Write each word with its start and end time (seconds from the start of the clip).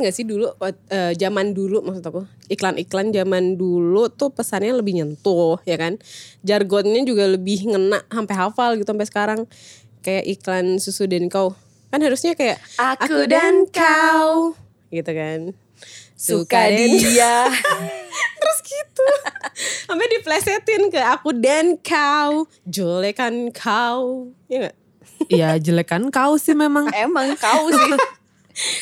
gak 0.00 0.10
sih 0.10 0.24
dulu 0.24 0.50
eh, 0.88 1.12
zaman 1.14 1.52
dulu 1.52 1.80
maksud 1.80 2.02
aku 2.02 2.20
iklan-iklan 2.46 3.10
zaman 3.10 3.54
dulu 3.54 4.08
tuh 4.08 4.28
pesannya 4.28 4.72
lebih 4.72 4.96
nyentuh 4.96 5.60
ya 5.62 5.76
kan 5.76 6.00
jargonnya 6.40 7.04
juga 7.04 7.24
lebih 7.26 7.68
ngena 7.68 8.00
sampai 8.06 8.34
hafal 8.34 8.70
gitu 8.74 8.88
sampai 8.88 9.06
sekarang 9.06 9.40
kayak 10.00 10.24
iklan 10.26 10.76
susu 10.76 11.04
dan 11.04 11.26
kau 11.26 11.52
kan 11.88 12.00
harusnya 12.00 12.32
kayak 12.32 12.56
Aku 12.78 13.26
dan 13.26 13.66
kau. 13.66 14.54
gitu 14.88 15.10
kan 15.10 15.52
Suka 16.14 16.68
dan- 16.68 16.76
dia. 16.92 17.48
terus 18.40 18.58
gitu 18.62 19.06
sampai 19.84 20.06
diplesetin 20.10 20.88
ke 20.88 21.00
aku 21.00 21.32
dan 21.32 21.76
kau 21.76 22.44
jolekan 22.64 23.48
kau 23.50 24.28
ya 24.46 24.68
gak? 24.68 24.76
Iya 25.26 25.56
jelekan 25.56 26.08
kau 26.08 26.36
sih 26.36 26.52
memang. 26.52 26.88
Emang 26.92 27.36
kau 27.36 27.68
sih. 27.68 27.92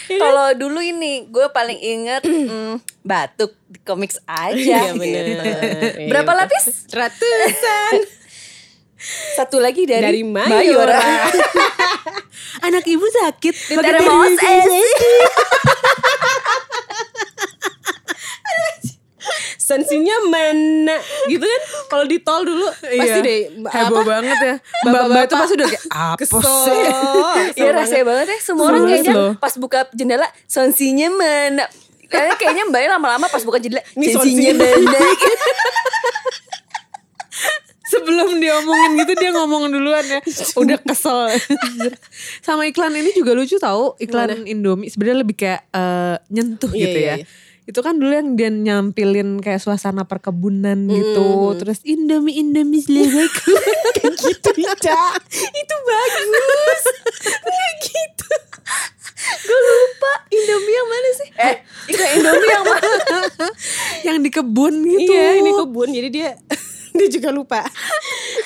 Kalau 0.09 0.47
dulu 0.57 0.81
ini 0.81 1.29
gue 1.29 1.47
paling 1.53 1.79
inget 1.79 2.23
mm, 2.25 2.81
batuk 3.05 3.53
di 3.69 3.79
komiks 3.85 4.19
aja. 4.25 4.91
Iya 4.91 4.93
bener 4.97 5.25
Berapa 6.11 6.31
Iya, 6.35 6.39
lapis? 6.45 6.65
Ratusan 6.91 7.95
Satu 9.39 9.63
lagi 9.63 9.87
dari, 9.87 10.03
dari 10.03 10.23
Mayora. 10.27 10.99
Anak 12.67 12.83
ibu 12.83 13.07
sakit. 13.07 13.55
Dari 13.79 14.03
Mos 14.03 14.35
Sensinya 19.59 20.17
mana 20.33 20.88
gitu 21.33 21.45
kan 21.45 21.63
kalau 21.87 22.05
di 22.05 22.19
tol 22.19 22.43
dulu 22.43 22.67
pasti 22.69 22.99
Iya. 22.99 23.21
deh 23.21 23.41
Heboh 23.65 24.01
apa, 24.01 24.11
banget 24.11 24.39
ya. 24.39 24.55
Mbak-mbak 24.87 25.23
itu 25.25 25.35
pasti 25.35 25.55
udah 25.55 25.69
kayak 25.69 25.85
apa 26.09 26.25
sih? 26.39 26.81
Iya 27.57 27.71
rasanya 27.73 28.05
banget 28.05 28.27
ya 28.29 28.39
Semua 28.41 28.65
orang 28.67 28.83
kayaknya 28.85 29.15
pas 29.37 29.55
buka 29.55 29.79
jendela 29.93 30.29
Sonsinya 30.45 31.09
mana 31.11 31.65
Kayaknya, 32.09 32.35
kayaknya 32.37 32.65
mbaknya 32.67 32.89
lama-lama 32.97 33.27
pas 33.27 33.43
buka 33.43 33.59
jendela 33.59 33.85
Sonsinya 33.93 34.53
mana 34.55 34.99
Sebelum 37.89 38.37
dia 38.37 38.53
ngomongin 38.53 39.01
gitu 39.01 39.13
dia 39.17 39.31
ngomong 39.33 39.73
duluan 39.73 40.05
ya. 40.05 40.21
Udah 40.61 40.77
kesel. 40.77 41.33
Sama 42.45 42.69
iklan 42.69 42.93
ini 42.93 43.17
juga 43.17 43.33
lucu 43.33 43.57
tahu. 43.57 43.97
Iklan 43.97 44.45
Indomie 44.45 44.93
sebenarnya 44.93 45.25
lebih 45.25 45.37
kayak 45.41 45.65
eh, 45.73 46.17
nyentuh 46.29 46.69
Iya, 46.69 46.81
gitu 46.85 46.99
iya, 47.01 47.09
ya. 47.09 47.15
iya. 47.17 47.27
Itu 47.69 47.85
kan 47.85 48.01
dulu 48.01 48.09
yang 48.09 48.33
dia 48.33 48.49
nyampilin 48.49 49.45
kayak 49.45 49.61
suasana 49.61 50.09
perkebunan 50.09 50.89
gitu. 50.89 51.53
Terus 51.61 51.85
Indomie 51.85 52.41
Indomie 52.41 52.81
seleraku. 52.81 53.53
kayak 54.01 54.17
gitu 54.17 54.51
Ica 54.57 55.05
itu 55.37 55.75
bagus. 55.85 56.83
Kayak 57.45 57.75
gitu. 57.85 58.29
Gue 59.45 59.61
lupa 59.61 60.13
Indomie 60.33 60.75
yang 60.81 60.89
mana 60.89 61.09
sih? 61.13 61.29
Eh 61.37 61.55
iklan 61.93 62.11
Indomie 62.17 62.49
yang 62.49 62.65
mana? 62.65 62.93
Yang 64.09 64.17
di 64.25 64.31
kebun 64.33 64.75
gitu. 64.89 65.13
iya 65.13 65.37
ini 65.37 65.51
kebun. 65.53 65.89
Jadi 65.93 66.09
dia 66.09 66.29
dia 66.97 67.09
juga 67.13 67.29
lupa. 67.29 67.61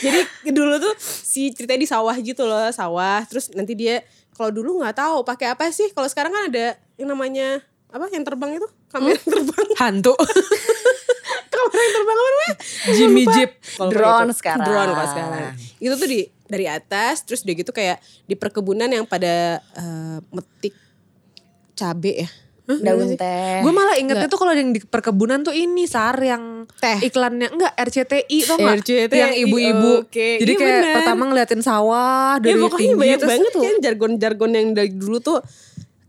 Jadi 0.03 0.50
dulu 0.50 0.83
tuh 0.83 0.98
si 0.98 1.55
ceritanya 1.55 1.87
di 1.87 1.89
sawah 1.89 2.17
gitu 2.19 2.43
loh 2.43 2.75
sawah. 2.75 3.23
Terus 3.31 3.55
nanti 3.55 3.78
dia 3.78 4.03
kalau 4.34 4.50
dulu 4.50 4.83
nggak 4.83 4.98
tahu 4.98 5.23
pakai 5.23 5.55
apa 5.55 5.70
sih? 5.70 5.95
Kalau 5.95 6.11
sekarang 6.11 6.34
kan 6.34 6.50
ada 6.50 6.75
yang 6.98 7.15
namanya 7.15 7.62
apa 7.93 8.09
yang 8.09 8.25
terbang 8.25 8.57
itu 8.57 8.69
kamera 8.89 9.12
yang 9.12 9.27
terbang 9.29 9.67
Hantu. 9.81 10.15
kamera 11.53 11.79
yang 11.79 11.95
terbang 11.95 12.17
apa 12.17 12.31
namanya 12.31 12.55
Jimmy 12.91 13.25
Jeep. 13.29 13.51
Drone 13.79 14.27
itu. 14.27 14.34
sekarang. 14.34 14.65
Drone 14.65 14.91
kalau 14.91 15.09
sekarang. 15.09 15.53
Itu 15.78 15.94
tuh 15.94 16.09
di 16.09 16.21
dari 16.44 16.66
atas 16.66 17.22
terus 17.22 17.41
udah 17.43 17.55
gitu 17.55 17.71
kayak 17.71 17.97
di 18.22 18.34
perkebunan 18.34 18.87
yang 18.87 19.05
pada 19.05 19.56
eh, 19.61 20.19
metik 20.28 20.75
cabe 21.75 22.12
ya. 22.19 22.31
Daun 22.62 23.19
teh 23.19 23.59
Gue 23.59 23.69
malah 23.69 23.99
ingetnya 23.99 24.31
tuh 24.31 24.39
kalau 24.39 24.55
yang 24.55 24.71
di 24.71 24.81
perkebunan 24.81 25.43
tuh 25.43 25.50
ini 25.50 25.84
sar 25.84 26.15
yang 26.16 26.65
Teh. 26.72 27.05
iklannya 27.05 27.50
enggak 27.50 27.75
RCTI 27.75 28.39
tau 28.47 28.55
gak? 28.56 28.81
RCTI, 28.81 29.12
yang 29.12 29.34
ibu-ibu. 29.37 30.06
oke. 30.06 30.28
Jadi 30.39 30.47
Iya 30.49 30.56
kayak 30.56 30.77
bener. 30.78 30.95
pertama 30.97 31.22
ngeliatin 31.27 31.61
sawah 31.61 32.39
Ya 32.39 32.45
dari 32.49 32.62
pokoknya 32.62 32.81
tinggi 32.81 32.97
banyak 32.97 33.19
terus 33.19 33.31
banget 33.34 33.50
tuh 33.50 33.62
kan 33.62 33.77
jargon-jargon 33.83 34.50
yang 34.55 34.66
dari 34.72 34.91
dulu 34.95 35.19
tuh 35.19 35.39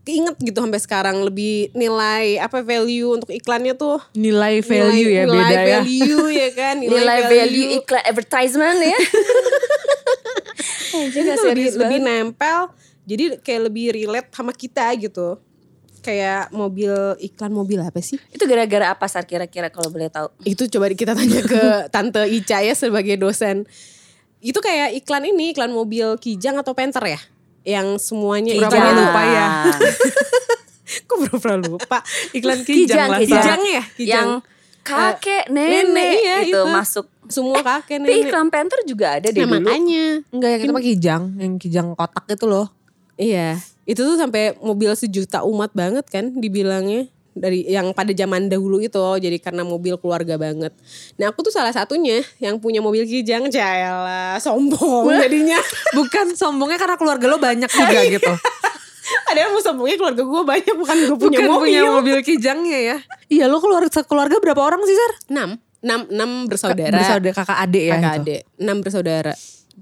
keinget 0.04 0.36
gitu 0.36 0.60
sampai 0.60 0.80
sekarang 0.80 1.16
lebih 1.24 1.72
nilai 1.72 2.36
apa 2.36 2.60
value 2.60 3.16
untuk 3.16 3.32
iklannya 3.32 3.72
tuh? 3.74 3.98
Nilai 4.12 4.60
value 4.60 5.08
nilai, 5.08 5.16
ya 5.16 5.24
nilai 5.24 5.40
beda 5.40 5.56
ya. 5.56 5.80
value 5.80 6.26
ya 6.28 6.48
kan? 6.60 6.74
Nilai 6.78 7.20
value. 7.26 7.68
iklan 7.80 8.02
advertisement 8.04 8.78
ya. 8.84 9.00
Jadi 10.94 11.28
lebih 11.34 11.68
lebih 11.74 11.98
nempel 12.06 12.70
jadi 13.04 13.36
kayak 13.40 13.62
lebih 13.68 13.86
relate 13.92 14.28
sama 14.32 14.52
kita 14.54 14.88
gitu. 14.96 15.36
Kayak 16.04 16.52
mobil 16.52 16.92
iklan 17.20 17.52
mobil 17.52 17.80
apa 17.80 17.96
sih? 18.04 18.20
Itu 18.28 18.44
gara-gara 18.44 18.92
apa 18.92 19.08
Sar 19.08 19.24
kira-kira 19.24 19.72
kalau 19.72 19.88
boleh 19.88 20.12
tahu? 20.12 20.28
Itu 20.44 20.68
coba 20.68 20.92
kita 20.92 21.16
tanya 21.16 21.40
ke 21.40 21.62
tante 21.94 22.22
Ica 22.28 22.60
ya 22.60 22.76
sebagai 22.76 23.16
dosen. 23.16 23.64
Itu 24.44 24.60
kayak 24.60 24.92
iklan 25.00 25.24
ini 25.24 25.56
iklan 25.56 25.72
mobil 25.72 26.20
Kijang 26.20 26.60
atau 26.60 26.76
Panther 26.76 27.04
ya 27.08 27.20
yang 27.64 27.96
semuanya 27.96 28.52
iklannya 28.52 28.92
tuh 28.92 28.96
lupa 29.00 29.22
ya. 29.24 29.46
kok 31.08 31.16
pura-pura 31.16 31.56
lupa 31.58 31.98
Iklan 32.36 32.60
Kijang, 32.62 32.86
kijang, 32.86 33.08
lah. 33.10 33.18
kijang. 33.18 33.34
Sar. 33.34 33.42
Kijang 33.42 33.62
ya 33.66 33.82
kijang 33.96 34.28
Yang 34.30 34.30
kakek, 34.84 35.44
nenek, 35.48 35.72
nenek, 35.88 36.12
iya, 36.20 36.36
itu, 36.44 36.52
itu. 36.52 36.60
masuk 36.68 37.06
semua 37.24 37.64
kakek 37.64 38.04
Tapi 38.04 38.04
nenek 38.04 38.28
iklan 38.28 38.48
Panther 38.52 38.80
juga 38.84 39.06
ada 39.16 39.28
deh 39.32 39.42
Nah, 39.42 39.48
dulu 39.48 39.64
makanya 39.64 40.04
Enggak 40.28 40.48
yang 40.52 40.60
itu 40.60 40.72
mah 40.76 40.84
kijang, 40.84 41.22
yang 41.40 41.52
kijang 41.56 41.86
kotak 41.96 42.24
itu 42.28 42.44
loh. 42.44 42.68
Iya, 43.16 43.56
itu 43.88 44.00
tuh 44.04 44.16
sampai 44.20 44.58
mobil 44.60 44.90
sejuta 44.92 45.40
umat 45.46 45.70
banget 45.72 46.04
kan 46.10 46.34
dibilangnya 46.36 47.08
dari 47.34 47.66
yang 47.66 47.90
pada 47.90 48.14
zaman 48.14 48.46
dahulu 48.46 48.78
itu 48.78 49.02
jadi 49.18 49.36
karena 49.42 49.66
mobil 49.66 49.98
keluarga 49.98 50.38
banget. 50.38 50.70
Nah 51.18 51.34
aku 51.34 51.42
tuh 51.42 51.50
salah 51.50 51.74
satunya 51.74 52.22
yang 52.38 52.62
punya 52.62 52.78
mobil 52.78 53.02
kijang, 53.04 53.50
Jayalah 53.50 54.38
sombong 54.38 55.10
jadinya. 55.18 55.58
Bukan 55.98 56.38
sombongnya 56.38 56.78
karena 56.78 56.96
keluarga 56.96 57.26
lo 57.26 57.36
banyak 57.42 57.68
juga 57.68 58.00
gitu. 58.06 58.32
Padahal 59.28 59.52
mau 59.52 59.60
sombongnya 59.60 59.96
keluarga 60.00 60.22
gue 60.24 60.42
banyak 60.48 60.74
bukan 60.80 60.96
gue 60.96 61.18
punya 61.20 61.38
Bukan 61.44 61.50
mobil. 61.52 61.68
punya 61.68 61.80
mobil 61.84 62.16
kijangnya 62.24 62.78
ya. 62.80 62.96
Iya 63.28 63.44
lo 63.52 63.60
keluarga 63.60 63.90
keluarga 64.00 64.40
berapa 64.40 64.56
orang 64.64 64.80
sih 64.88 64.96
Sar? 64.96 65.12
Enam, 65.28 65.50
enam, 65.84 66.00
enam 66.08 66.30
bersaudara. 66.48 66.96
Bersaudara 66.96 67.36
kakak 67.36 67.58
adik 67.68 67.84
ya. 67.84 67.92
kakak 68.00 68.12
gitu. 68.16 68.20
adik, 68.24 68.40
enam 68.56 68.76
bersaudara. 68.80 69.34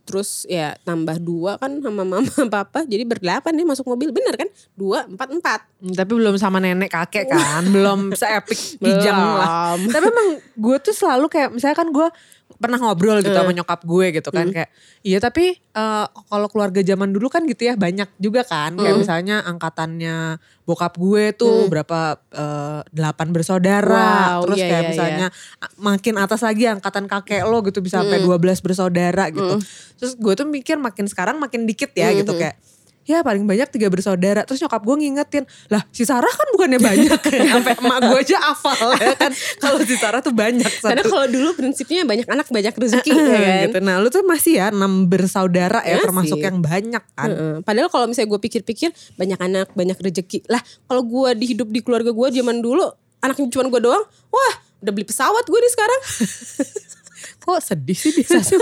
Terus 0.02 0.44
ya 0.50 0.74
tambah 0.82 1.16
dua 1.22 1.56
kan 1.62 1.78
sama 1.78 2.02
mama 2.10 2.32
papa 2.50 2.82
jadi 2.82 3.06
berdelapan 3.06 3.52
nih 3.54 3.66
masuk 3.66 3.86
mobil. 3.86 4.10
Bener 4.10 4.34
kan? 4.34 4.48
Dua 4.74 5.06
empat 5.06 5.28
empat. 5.30 5.60
Hmm, 5.82 5.94
Tapi 5.94 6.12
belum 6.14 6.34
sama 6.38 6.58
nenek 6.58 6.90
kakek 6.90 7.30
kan, 7.30 7.62
belum 7.74 8.14
seepik 8.14 8.82
kijang 8.82 9.18
lah. 9.18 9.74
Tapi 9.94 10.06
emang 10.10 10.28
gue 10.38 10.76
tuh 10.82 10.94
selalu 10.94 11.26
kayak 11.30 11.50
misalnya 11.54 11.76
kan 11.78 11.88
gue 11.90 12.08
pernah 12.56 12.76
ngobrol 12.76 13.20
gitu 13.20 13.36
sama 13.36 13.52
nyokap 13.52 13.80
gue 13.82 14.06
gitu 14.12 14.28
kan 14.30 14.46
kayak 14.50 14.70
iya 15.00 15.16
tapi 15.16 15.44
eh, 15.54 16.06
kalau 16.26 16.46
keluarga 16.46 16.80
zaman 16.80 17.08
dulu 17.08 17.26
kan 17.26 17.44
gitu 17.44 17.62
ya 17.62 17.74
banyak 17.74 18.08
juga 18.16 18.42
kan 18.42 18.74
kayak 18.76 18.96
misalnya 18.98 19.36
angkatannya 19.42 20.36
bokap 20.62 20.94
gue 20.94 21.32
tuh 21.32 21.46
berapa 21.68 22.00
eh, 22.30 22.80
delapan 22.88 23.28
bersaudara 23.30 24.34
Wow, 24.34 24.44
terus 24.44 24.58
iya, 24.58 24.68
kayak 24.68 24.80
iya, 24.80 24.90
misalnya 24.90 25.26
a- 25.58 25.72
makin 25.76 26.14
atas 26.16 26.40
lagi 26.40 26.64
angkatan 26.64 27.04
kakek 27.04 27.42
lo 27.42 27.60
gitu 27.62 27.78
bisa 27.78 28.00
sampai 28.00 28.18
12 28.20 28.58
bersaudara 28.60 29.24
gitu. 29.30 29.54
Terus 29.96 30.12
gue 30.14 30.32
tuh 30.34 30.46
mikir 30.46 30.76
makin 30.76 31.06
sekarang 31.06 31.36
makin 31.36 31.64
dikit 31.64 31.92
ya 31.92 32.10
gitu 32.14 32.32
kayak 32.36 32.56
ya 33.02 33.20
paling 33.20 33.42
banyak 33.42 33.66
tiga 33.70 33.90
bersaudara 33.90 34.46
terus 34.46 34.62
nyokap 34.62 34.82
gue 34.82 34.96
ngingetin 35.02 35.44
lah 35.66 35.82
si 35.90 36.06
Sarah 36.06 36.30
kan 36.30 36.48
bukannya 36.54 36.78
banyak 36.78 37.20
sampai 37.52 37.74
emak 37.78 37.98
gue 38.06 38.18
aja 38.22 38.38
hafal 38.38 38.94
ya 38.94 39.14
kan 39.18 39.30
kalau 39.62 39.78
si 39.82 39.94
Sarah 39.98 40.22
tuh 40.22 40.30
banyak 40.30 40.70
Karena 40.82 41.02
satu 41.02 41.10
kalau 41.10 41.26
dulu 41.26 41.50
prinsipnya 41.58 42.06
banyak 42.06 42.26
anak 42.30 42.46
banyak 42.48 42.74
rezeki 42.74 43.10
ya 43.10 43.26
kan. 43.26 43.62
gitu. 43.68 43.78
Nah 43.82 43.98
lu 43.98 44.08
tuh 44.08 44.22
masih 44.22 44.62
ya 44.62 44.70
enam 44.70 45.10
bersaudara 45.10 45.82
ya 45.82 45.98
Masih. 45.98 46.04
termasuk 46.06 46.38
yang 46.38 46.58
banyak 46.62 47.04
kan. 47.14 47.30
Padahal 47.62 47.88
kalau 47.90 48.06
misalnya 48.06 48.30
gue 48.30 48.40
pikir-pikir 48.40 48.90
banyak 49.18 49.38
anak 49.42 49.68
banyak 49.74 49.98
rezeki. 49.98 50.46
Lah 50.46 50.62
kalau 50.86 51.02
gue 51.02 51.30
di 51.38 51.54
hidup 51.54 51.68
di 51.68 51.82
keluarga 51.82 52.14
gue 52.14 52.28
zaman 52.32 52.62
dulu 52.62 52.86
anaknya 53.18 53.50
cuma 53.50 53.66
gue 53.70 53.82
doang. 53.82 54.04
Wah 54.30 54.54
udah 54.82 54.92
beli 54.94 55.06
pesawat 55.06 55.44
gue 55.46 55.58
nih 55.58 55.72
sekarang. 55.74 56.00
Kok 57.42 57.58
sedih 57.58 57.96
sih 57.96 58.12
bisa 58.14 58.38
sih 58.40 58.58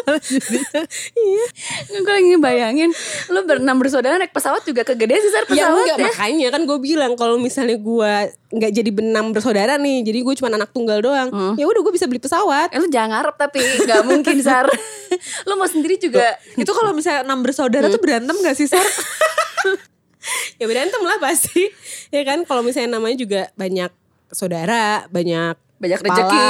iya. 1.14 1.44
Gue 1.90 2.12
lagi 2.12 2.36
bayangin 2.40 2.90
Lu 3.32 3.44
berenam 3.44 3.76
bersaudara 3.76 4.16
naik 4.16 4.32
pesawat 4.32 4.64
juga 4.64 4.82
kegedean 4.82 5.20
sih 5.20 5.32
Sar 5.32 5.44
Ya 5.46 5.68
pesawat 5.68 5.84
enggak 5.84 5.98
ya, 5.98 6.06
makanya 6.10 6.48
kan 6.54 6.62
gue 6.64 6.78
bilang 6.80 7.12
kalau 7.14 7.36
misalnya 7.36 7.76
gue 7.76 8.12
nggak 8.50 8.72
jadi 8.74 8.90
benam 8.90 9.30
bersaudara 9.30 9.78
nih, 9.78 10.02
jadi 10.02 10.26
gue 10.26 10.34
cuma 10.34 10.50
anak 10.50 10.74
tunggal 10.74 10.98
doang. 10.98 11.30
Ya 11.54 11.70
udah 11.70 11.80
gue 11.86 11.94
bisa 11.94 12.10
beli 12.10 12.18
pesawat. 12.18 12.74
Eh, 12.74 12.82
lu 12.82 12.90
jangan 12.90 13.14
ngarep 13.14 13.34
tapi 13.38 13.62
gak 13.86 14.02
mungkin 14.02 14.36
Sar 14.42 14.66
Lu 15.48 15.54
mau 15.54 15.66
sendiri 15.70 15.98
juga 15.98 16.34
Itu 16.58 16.70
kalau 16.74 16.90
misalnya 16.90 17.26
enam 17.26 17.42
bersaudara 17.46 17.86
tuh 17.86 18.02
berantem 18.02 18.34
gak 18.42 18.56
sih 18.58 18.66
Sar? 18.66 18.82
ya 20.60 20.66
berantem 20.66 21.00
lah 21.02 21.18
pasti. 21.22 21.70
Ya 22.10 22.26
kan 22.26 22.42
kalau 22.42 22.66
misalnya 22.66 22.98
namanya 22.98 23.16
juga 23.18 23.40
banyak 23.54 23.90
saudara, 24.34 25.06
banyak 25.10 25.54
Banyak 25.80 26.00
rezeki. 26.04 26.44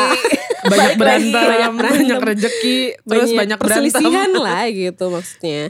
Banyak 0.63 0.93
berantem, 0.95 1.33
banyak 1.33 1.73
banyak, 1.73 2.19
berantem. 2.19 2.21
rezeki, 2.21 2.79
terus 3.01 3.31
banyak, 3.31 3.59
berantem. 3.59 3.59
perselisihan 3.59 4.31
lah 4.33 4.65
gitu 4.67 5.05
maksudnya. 5.09 5.63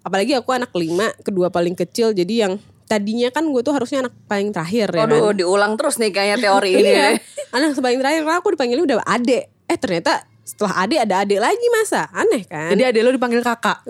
Apalagi 0.00 0.32
aku 0.32 0.50
anak 0.50 0.70
kelima, 0.70 1.12
kedua 1.20 1.48
paling 1.48 1.74
kecil 1.74 2.10
jadi 2.10 2.48
yang 2.48 2.54
tadinya 2.84 3.30
kan 3.30 3.46
gue 3.46 3.60
tuh 3.60 3.70
harusnya 3.70 4.02
anak 4.02 4.14
paling 4.26 4.50
terakhir 4.50 4.90
ya 4.90 5.06
Aduh, 5.06 5.30
kan. 5.30 5.38
diulang 5.38 5.72
terus 5.78 5.94
nih 5.96 6.10
kayaknya 6.10 6.36
teori 6.40 6.70
ini. 6.74 6.82
Iya. 6.82 6.98
deh. 7.14 7.14
Anak 7.52 7.76
paling 7.76 7.98
terakhir 7.98 8.20
karena 8.24 8.38
aku 8.38 8.48
dipanggilnya 8.50 8.84
udah 8.84 8.98
adek. 9.06 9.44
Eh 9.64 9.78
ternyata 9.78 10.12
setelah 10.42 10.82
adek 10.82 10.98
ada 11.04 11.14
adek 11.22 11.38
lagi 11.38 11.66
masa. 11.70 12.10
Aneh 12.10 12.42
kan? 12.42 12.72
Jadi 12.72 12.82
adek 12.82 13.00
lo 13.00 13.10
dipanggil 13.12 13.40
kakak. 13.40 13.78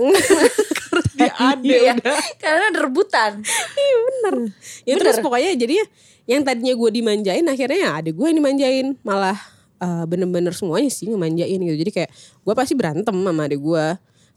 Karena 0.91 1.03
dia 1.15 1.33
adek 1.39 1.79
Iya, 1.81 1.93
udah. 1.95 2.17
karena 2.37 2.65
ada 2.67 2.79
rebutan. 2.83 3.33
Iya 3.73 3.97
bener. 4.03 4.35
Ya 4.83 4.95
terus 4.99 5.17
pokoknya 5.21 5.55
jadinya 5.55 5.87
yang 6.27 6.43
tadinya 6.43 6.75
gue 6.75 6.91
dimanjain 6.91 7.47
akhirnya 7.47 7.79
ya 7.79 7.91
adek 7.97 8.13
gue 8.13 8.27
yang 8.27 8.37
dimanjain. 8.37 8.87
Malah 9.01 9.39
eh, 9.81 10.05
bener-bener 10.07 10.53
semuanya 10.53 10.93
sih 10.93 11.09
ngemanjain 11.09 11.59
gitu. 11.59 11.77
Jadi 11.81 11.91
kayak 11.91 12.11
gue 12.45 12.55
pasti 12.55 12.77
berantem 12.77 13.17
sama 13.17 13.43
adek 13.49 13.61
gue. 13.61 13.87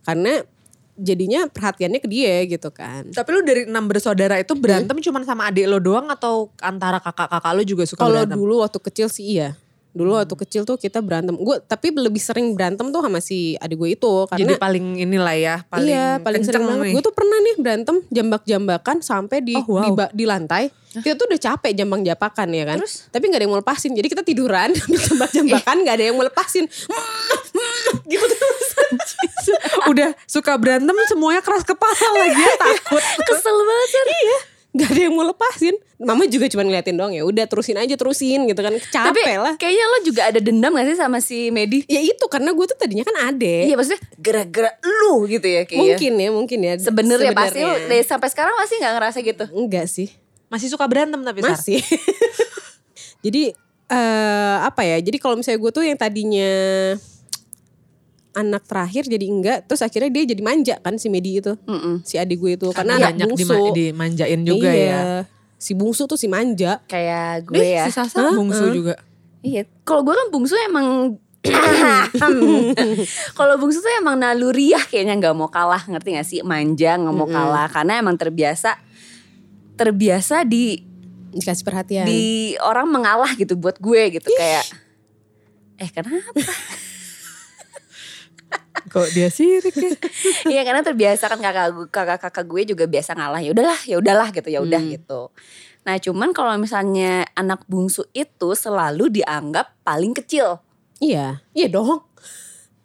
Karena 0.03 0.33
jadinya 0.93 1.49
perhatiannya 1.49 1.99
ke 1.99 2.09
dia 2.09 2.45
gitu 2.45 2.69
kan. 2.69 3.09
Tapi 3.09 3.29
lu 3.33 3.41
dari 3.41 3.65
enam 3.65 3.85
bersaudara 3.89 4.37
itu 4.37 4.53
berantem 4.53 4.97
cuman 5.01 5.21
sama 5.25 5.49
adik 5.49 5.65
lo 5.65 5.81
doang 5.81 6.05
atau 6.09 6.53
antara 6.61 7.01
kakak-kakak 7.01 7.53
lo 7.53 7.63
juga 7.65 7.83
suka 7.89 8.05
Kalau 8.05 8.21
berantem? 8.23 8.37
dulu 8.37 8.53
waktu 8.61 8.79
kecil 8.79 9.07
sih 9.09 9.37
iya. 9.37 9.57
Dulu 9.93 10.17
waktu 10.17 10.33
kecil 10.33 10.65
tuh 10.65 10.75
kita 10.75 11.05
berantem. 11.05 11.37
Gue 11.37 11.61
tapi 11.61 11.93
lebih 11.93 12.17
sering 12.17 12.57
berantem 12.57 12.89
tuh 12.89 13.01
sama 13.05 13.21
si 13.21 13.53
adik 13.61 13.77
gue 13.77 13.89
itu 13.93 14.13
Jadi 14.25 14.41
karena 14.43 14.57
paling 14.57 14.85
inilah 14.97 15.35
ya, 15.37 15.55
paling 15.69 15.85
iya 15.85 16.17
paling 16.17 16.41
sering 16.41 16.65
banget. 16.65 16.97
Gue 16.97 17.03
tuh 17.05 17.13
pernah 17.13 17.37
nih 17.37 17.55
berantem 17.61 17.95
jambak-jambakan 18.09 18.97
sampai 19.05 19.37
di 19.45 19.53
Oh, 19.53 19.77
wow. 19.77 19.93
di, 19.93 19.93
di 20.17 20.25
lantai. 20.25 20.73
Kita 20.93 21.13
tuh 21.17 21.25
udah 21.29 21.41
capek 21.41 21.71
jambak-jambakan 21.73 22.47
ya 22.53 22.63
kan. 22.69 22.77
Terus? 22.81 23.09
Tapi 23.09 23.23
nggak 23.29 23.39
ada 23.41 23.45
yang 23.45 23.53
mau 23.53 23.61
lepasin. 23.61 23.91
Jadi 23.93 24.07
kita 24.09 24.21
tiduran 24.25 24.69
jambak-jambakan 25.05 25.75
nggak 25.85 25.95
ada 25.97 26.05
yang 26.09 26.15
mau 26.17 26.25
lepasin. 26.25 26.65
gitu 28.09 28.25
terus. 28.25 28.67
Udah 29.89 30.09
suka 30.25 30.57
berantem 30.57 30.93
semuanya 31.09 31.41
keras 31.45 31.65
kepala 31.65 32.07
lagi 32.17 32.41
ya 32.41 32.53
takut. 32.57 33.03
Kesel 33.29 33.57
banget 33.57 33.89
iya. 34.09 34.52
Gak 34.73 34.89
ada 34.89 35.01
yang 35.05 35.13
mau 35.13 35.21
lepasin. 35.21 35.77
Mama 36.01 36.25
juga 36.25 36.49
cuma 36.49 36.65
ngeliatin 36.65 36.97
doang 36.97 37.13
ya. 37.13 37.21
Udah 37.21 37.45
terusin 37.45 37.77
aja 37.77 37.93
terusin 37.93 38.49
gitu 38.49 38.57
kan. 38.57 38.73
Tapi 38.73 39.21
Capek 39.21 39.37
lah. 39.37 39.53
kayaknya 39.61 39.85
lo 39.85 39.97
juga 40.01 40.21
ada 40.33 40.39
dendam 40.41 40.73
gak 40.73 40.87
sih 40.89 40.97
sama 40.97 41.21
si 41.21 41.53
Medi? 41.53 41.85
Ya 41.85 42.01
itu 42.01 42.25
karena 42.25 42.57
gue 42.57 42.65
tuh 42.65 42.77
tadinya 42.77 43.05
kan 43.05 43.29
ade. 43.29 43.69
Iya 43.69 43.77
maksudnya 43.77 44.01
gara-gara 44.17 44.73
lu 44.81 45.29
gitu 45.29 45.45
ya 45.45 45.61
kayaknya. 45.69 45.93
Mungkin 45.93 46.13
ya, 46.17 46.29
mungkin 46.33 46.59
ya. 46.65 46.73
Sebenarnya 46.81 47.31
pasti 47.37 47.61
dari 47.61 48.01
sampai 48.01 48.29
sekarang 48.33 48.57
masih 48.57 48.75
nggak 48.81 48.93
ngerasa 48.97 49.17
gitu. 49.21 49.45
Enggak 49.53 49.85
sih. 49.85 50.09
Masih 50.49 50.67
suka 50.73 50.89
berantem 50.89 51.21
tapi 51.21 51.45
Sar? 51.45 51.53
Masih. 51.53 51.77
jadi 53.25 53.53
eh 53.93 54.57
apa 54.65 54.81
ya? 54.81 54.97
Jadi 54.97 55.21
kalau 55.21 55.37
misalnya 55.37 55.61
gue 55.61 55.71
tuh 55.71 55.85
yang 55.85 55.97
tadinya 56.01 56.49
anak 58.33 58.65
terakhir 58.65 59.05
jadi 59.05 59.25
enggak, 59.25 59.57
terus 59.65 59.79
akhirnya 59.79 60.09
dia 60.09 60.23
jadi 60.25 60.41
manja 60.41 60.75
kan 60.77 60.97
si 60.97 61.07
Medi 61.07 61.37
itu. 61.37 61.53
Mm-mm. 61.63 62.01
Si 62.01 62.17
adik 62.17 62.37
gue 62.37 62.51
itu 62.53 62.67
karena, 62.69 62.97
Karena 62.97 63.07
anak 63.07 63.11
banyak 63.15 63.27
bungsu. 63.29 63.45
dima- 63.45 63.71
dimanjain 63.71 64.41
juga 64.41 64.69
iya. 64.69 64.83
ya. 64.83 65.01
Si 65.55 65.71
bungsu 65.71 66.03
tuh 66.03 66.15
si 66.15 66.25
manja. 66.25 66.81
Kayak 66.85 67.45
gue 67.45 67.55
Eh, 67.55 67.77
ya. 67.77 67.85
si 67.85 67.91
Sasa 67.91 68.29
bungsu 68.31 68.65
juga. 68.69 68.97
Iya, 69.39 69.63
kalau 69.83 70.01
gue 70.01 70.11
kan 70.11 70.27
bungsu 70.29 70.55
emang 70.63 71.15
kalau 73.33 73.53
bungsu 73.57 73.79
tuh 73.79 73.91
emang 73.95 74.15
naluriah 74.15 74.79
kayaknya 74.81 75.19
nggak 75.19 75.35
mau 75.35 75.47
kalah 75.47 75.83
ngerti 75.83 76.09
gak 76.13 76.23
sih 76.25 76.39
manja 76.41 76.95
nggak 76.95 77.11
mau 77.11 77.27
kalah 77.27 77.67
karena 77.67 77.99
emang 77.99 78.15
terbiasa 78.15 78.79
terbiasa 79.75 80.43
di 80.43 80.79
Dikasih 81.33 81.65
perhatian. 81.65 82.05
di 82.05 82.23
orang 82.61 82.87
mengalah 82.87 83.33
gitu 83.33 83.57
buat 83.57 83.75
gue 83.75 84.01
gitu 84.13 84.29
kayak 84.29 84.65
eh 85.75 85.89
kenapa 85.89 86.31
Kok 88.93 89.07
dia 89.09 89.27
sirik 89.27 89.73
ya? 89.73 89.89
Iya 90.53 90.61
karena 90.61 90.79
terbiasa 90.79 91.25
kan 91.25 91.41
kakak 91.41 91.89
kakak 91.89 92.19
kakak 92.21 92.45
gue 92.45 92.61
juga 92.69 92.85
biasa 92.85 93.17
ngalah 93.17 93.41
ya 93.41 93.49
udahlah 93.49 93.79
ya 93.83 93.95
udahlah 93.97 94.29
gitu 94.29 94.47
ya 94.47 94.61
udah 94.61 94.81
gitu. 94.85 95.33
Nah 95.81 95.97
cuman 95.97 96.29
kalau 96.31 96.53
misalnya 96.55 97.25
anak 97.33 97.65
bungsu 97.65 98.05
itu 98.13 98.53
selalu 98.53 99.09
dianggap 99.11 99.73
paling 99.81 100.13
kecil. 100.13 100.61
Iya. 101.01 101.41
Iya 101.51 101.67
dong. 101.67 102.05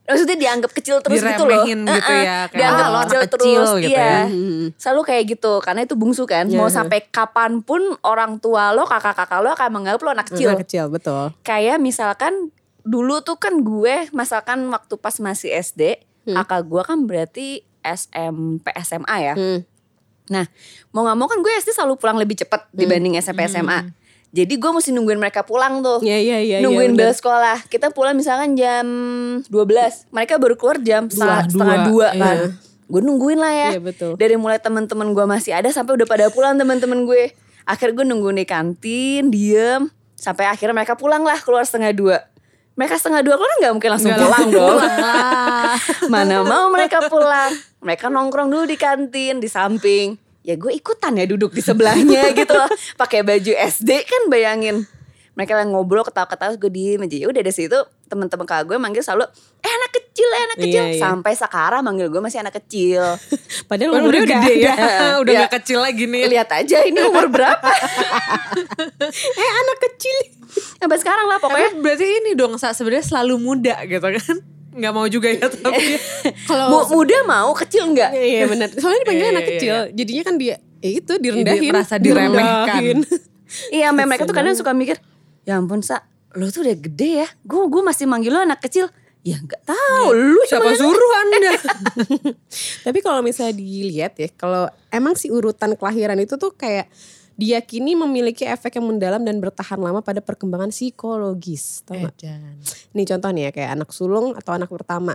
Maksudnya 0.02 0.40
dianggap 0.40 0.72
kecil 0.72 1.05
terus 1.05 1.20
gitu 1.20 1.44
loh. 1.44 1.69
Diremehin 1.69 1.84
gitu 1.84 2.00
Eh-eh, 2.08 2.22
ya, 2.25 2.38
kayak, 2.49 2.56
dianggap 2.56 2.81
"Ah, 2.81 2.88
anak 2.88 3.02
kecil, 3.04 3.20
kecil," 3.20 3.61
terus. 3.61 3.70
gitu 3.84 3.93
iya. 3.93 4.08
ya. 4.08 4.20
Hmm. 4.25 4.64
Selalu 4.75 5.00
kayak 5.04 5.25
gitu 5.28 5.52
karena 5.61 5.81
itu 5.84 5.94
bungsu 5.94 6.25
kan. 6.25 6.49
Mau 6.49 6.64
Iya. 6.64 6.76
sampai 6.81 6.99
kapan 7.06 7.61
pun 7.61 7.84
orang 8.00 8.40
tua 8.40 8.72
lo 8.72 8.88
kakak-kakak 8.88 9.44
lo 9.44 9.52
akan 9.52 9.69
menganggap 9.69 10.00
lo 10.00 10.11
anak 10.11 10.26
kecil. 10.32 10.56
Anak 10.56 10.64
kecil 10.64 10.88
betul. 10.88 11.37
Kayak 11.44 11.76
misalkan 11.78 12.49
dulu 12.88 13.20
tuh 13.20 13.37
kan 13.37 13.61
gue 13.61 14.08
misalkan 14.17 14.64
waktu 14.73 14.96
pas 14.96 15.12
masih 15.20 15.52
SD, 15.52 16.00
kakak 16.25 16.64
gue 16.64 16.82
kan 16.82 16.99
berarti 17.05 17.46
SMP 17.85 18.73
SMA 18.81 19.17
ya. 19.20 19.35
Hmm. 19.37 19.61
Nah, 20.29 20.44
mau 20.93 21.05
nggak 21.05 21.17
mau 21.17 21.29
kan 21.29 21.40
gue 21.40 21.52
SD 21.61 21.76
selalu 21.76 22.00
pulang 22.00 22.17
lebih 22.17 22.40
cepat 22.40 22.69
dibanding 22.73 23.20
SMP 23.20 23.44
SMA. 23.49 23.93
Jadi 24.29 24.61
gue 24.61 24.70
mesti 24.76 24.93
nungguin 24.93 25.17
mereka 25.17 25.40
pulang 25.40 25.81
tuh. 25.81 26.05
Iya 26.05 26.20
iya 26.20 26.38
iya. 26.44 26.56
nungguin 26.61 26.93
iya, 26.93 26.99
bel 27.00 27.12
sekolah. 27.17 27.64
Kita 27.64 27.88
pulang 27.96 28.12
misalkan 28.12 28.61
jam 28.61 28.85
12. 29.49 30.12
Mereka 30.12 30.37
baru 30.37 30.52
keluar 30.61 30.76
jam 30.85 31.08
setengah, 31.08 31.49
Dua. 31.49 31.52
setengah 31.52 31.76
dua 31.88 32.08
Iya. 32.12 32.20
kan. 32.20 32.37
Gue 32.88 33.00
nungguin 33.05 33.40
lah 33.40 33.52
ya. 33.52 33.69
Iya, 33.76 33.81
betul. 33.81 34.12
Dari 34.20 34.37
mulai 34.37 34.61
teman-teman 34.61 35.17
gue 35.17 35.25
masih 35.25 35.56
ada 35.56 35.73
sampai 35.73 35.96
udah 35.96 36.05
pada 36.05 36.29
pulang 36.29 36.61
teman-teman 36.61 37.08
gue. 37.08 37.32
Akhirnya 37.64 38.05
gue 38.05 38.06
nunggu 38.08 38.29
di 38.37 38.44
kantin, 38.44 39.32
diem. 39.32 39.88
Sampai 40.12 40.44
akhirnya 40.44 40.76
mereka 40.76 40.93
pulang 40.93 41.25
lah 41.25 41.40
keluar 41.40 41.64
setengah 41.64 41.96
dua. 41.96 42.20
Mereka 42.78 42.94
setengah 42.94 43.26
dua 43.26 43.34
keluar 43.34 43.54
nggak 43.58 43.72
mungkin 43.75 43.90
langsung 43.90 44.10
Nggak 44.14 44.22
pulang 44.22 44.48
dong. 44.54 44.78
Mana 46.14 46.46
mau 46.46 46.70
mereka 46.70 47.10
pulang. 47.10 47.50
Mereka 47.82 48.06
nongkrong 48.06 48.48
dulu 48.54 48.64
di 48.70 48.78
kantin, 48.78 49.42
di 49.42 49.50
samping. 49.50 50.14
Ya 50.46 50.54
gue 50.54 50.70
ikutan 50.70 51.19
ya 51.19 51.26
duduk 51.26 51.50
di 51.50 51.58
sebelahnya 51.58 52.30
gitu 52.38 52.54
loh. 52.54 52.70
Pakai 52.94 53.26
baju 53.26 53.52
SD 53.52 54.06
kan 54.06 54.22
bayangin. 54.30 54.86
Mereka 55.38 55.55
yang 55.55 55.70
ngobrol 55.70 56.02
ketawa-ketawa 56.02 56.58
gue 56.58 56.67
diem 56.67 56.99
aja. 56.99 57.14
Ya 57.14 57.26
udah 57.31 57.38
dari 57.38 57.55
situ 57.55 57.79
teman-teman 58.11 58.43
kakak 58.43 58.67
gue 58.67 58.76
manggil 58.76 59.06
selalu 59.06 59.23
eh 59.58 59.70
anak 59.70 59.90
kecil 59.94 60.26
eh 60.26 60.43
anak 60.43 60.58
kecil. 60.58 60.82
Iya, 60.82 60.93
iya. 60.93 61.00
Sampai 61.00 61.32
sekarang 61.32 61.81
manggil 61.81 62.11
gue 62.11 62.19
masih 62.19 62.43
anak 62.43 62.58
kecil. 62.58 62.99
Padahal 63.70 63.90
Kan 63.94 64.00
umurnya 64.02 64.23
udah 64.26 64.38
gede 64.43 64.55
ya. 64.58 64.75
Udah 65.23 65.32
Iya. 65.32 65.40
gak 65.46 65.52
kecil 65.62 65.79
lagi 65.79 66.05
nih. 66.05 66.23
Lihat 66.26 66.50
aja 66.50 66.79
ini 66.82 66.99
umur 67.00 67.31
berapa. 67.31 67.70
Eh 69.38 69.50
anak 69.56 69.79
kecil. 69.81 70.19
Sampai 70.76 70.99
sekarang 70.99 71.26
lah 71.26 71.38
pokoknya. 71.38 71.71
Tapi 71.71 71.78
berarti 71.78 72.07
ini 72.18 72.30
dong 72.35 72.59
sebenarnya 72.59 73.04
selalu 73.07 73.35
muda 73.38 73.78
gitu 73.85 74.02
kan. 74.02 74.37
Gak 74.75 74.92
mau 74.92 75.07
juga 75.07 75.28
ya 75.28 75.47
tapi. 75.47 75.99
Kalau 76.47 76.66
Mu- 76.71 76.88
muda 76.95 77.16
mau 77.25 77.50
kecil 77.52 77.87
enggak? 77.87 78.11
Iya, 78.11 78.25
iya 78.25 78.45
benar. 78.47 78.68
Soalnya 78.73 79.00
dipanggil 79.02 79.23
Iya, 79.23 79.33
anak 79.33 79.42
iya, 79.42 79.50
kecil. 79.54 79.75
Jadinya 79.95 80.23
kan 80.25 80.35
dia 80.35 80.57
ya 80.78 80.90
itu 80.92 81.12
direndahin. 81.14 81.71
Merasa 81.71 81.95
diremehkan. 81.99 83.07
Iya, 83.71 83.88
mereka 83.90 84.23
tuh 84.23 84.37
kadang 84.37 84.52
suka 84.52 84.71
mikir, 84.71 85.00
ya 85.49 85.57
ampun 85.57 85.81
sa, 85.81 86.05
lo 86.37 86.52
tuh 86.52 86.61
udah 86.69 86.76
gede 86.76 87.25
ya. 87.25 87.28
Gue 87.40 87.64
gue 87.73 87.81
masih 87.81 88.05
manggil 88.05 88.37
lo 88.37 88.45
anak 88.45 88.61
kecil. 88.61 88.93
Ya 89.25 89.40
nggak 89.40 89.64
tahu, 89.64 90.07
lu 90.14 90.40
Siapa 90.45 90.73
gimana? 90.73 90.78
suruh 90.78 91.12
anda? 91.17 91.52
Tapi 92.87 92.99
kalau 93.00 93.25
misalnya 93.25 93.57
dilihat 93.57 94.21
ya, 94.21 94.28
kalau 94.37 94.69
emang 94.93 95.17
si 95.17 95.33
urutan 95.33 95.75
kelahiran 95.75 96.21
itu 96.21 96.37
tuh 96.37 96.52
kayak 96.52 96.87
diyakini 97.38 97.95
memiliki 97.95 98.45
efek 98.45 98.76
yang 98.76 98.87
mendalam 98.90 99.23
dan 99.23 99.38
bertahan 99.38 99.78
lama 99.78 100.05
pada 100.05 100.21
perkembangan 100.21 100.69
psikologis. 100.69 101.83
Tau 101.88 101.97
nggak? 101.97 102.14
Nih 102.95 103.05
contoh 103.09 103.31
nih 103.33 103.43
ya 103.49 103.50
kayak 103.55 103.71
anak 103.78 103.90
sulung 103.95 104.37
atau 104.37 104.52
anak 104.55 104.71
pertama. 104.71 105.14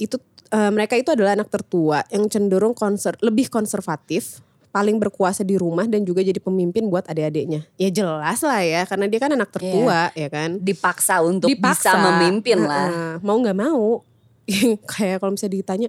Itu 0.00 0.20
eh, 0.50 0.70
mereka 0.72 0.96
itu 0.96 1.12
adalah 1.12 1.36
anak 1.36 1.52
tertua 1.52 2.04
yang 2.12 2.28
cenderung 2.32 2.72
konser 2.72 3.16
lebih 3.20 3.52
konservatif, 3.52 4.40
paling 4.78 4.94
berkuasa 5.02 5.42
di 5.42 5.58
rumah 5.58 5.90
dan 5.90 6.06
juga 6.06 6.22
jadi 6.22 6.38
pemimpin 6.38 6.86
buat 6.86 7.02
adik-adiknya. 7.10 7.66
Ya 7.74 7.90
jelas 7.90 8.38
lah 8.46 8.62
ya 8.62 8.86
karena 8.86 9.10
dia 9.10 9.18
kan 9.18 9.34
anak 9.34 9.50
tertua 9.50 10.14
ya 10.14 10.30
kan. 10.30 10.62
Dipaksa 10.62 11.18
untuk 11.26 11.50
bisa 11.50 11.98
memimpin 11.98 12.62
lah. 12.62 13.18
Mau 13.18 13.42
nggak 13.42 13.58
mau. 13.58 14.06
kayak 14.94 15.18
kalau 15.18 15.34
misalnya 15.34 15.58
ditanya, 15.58 15.88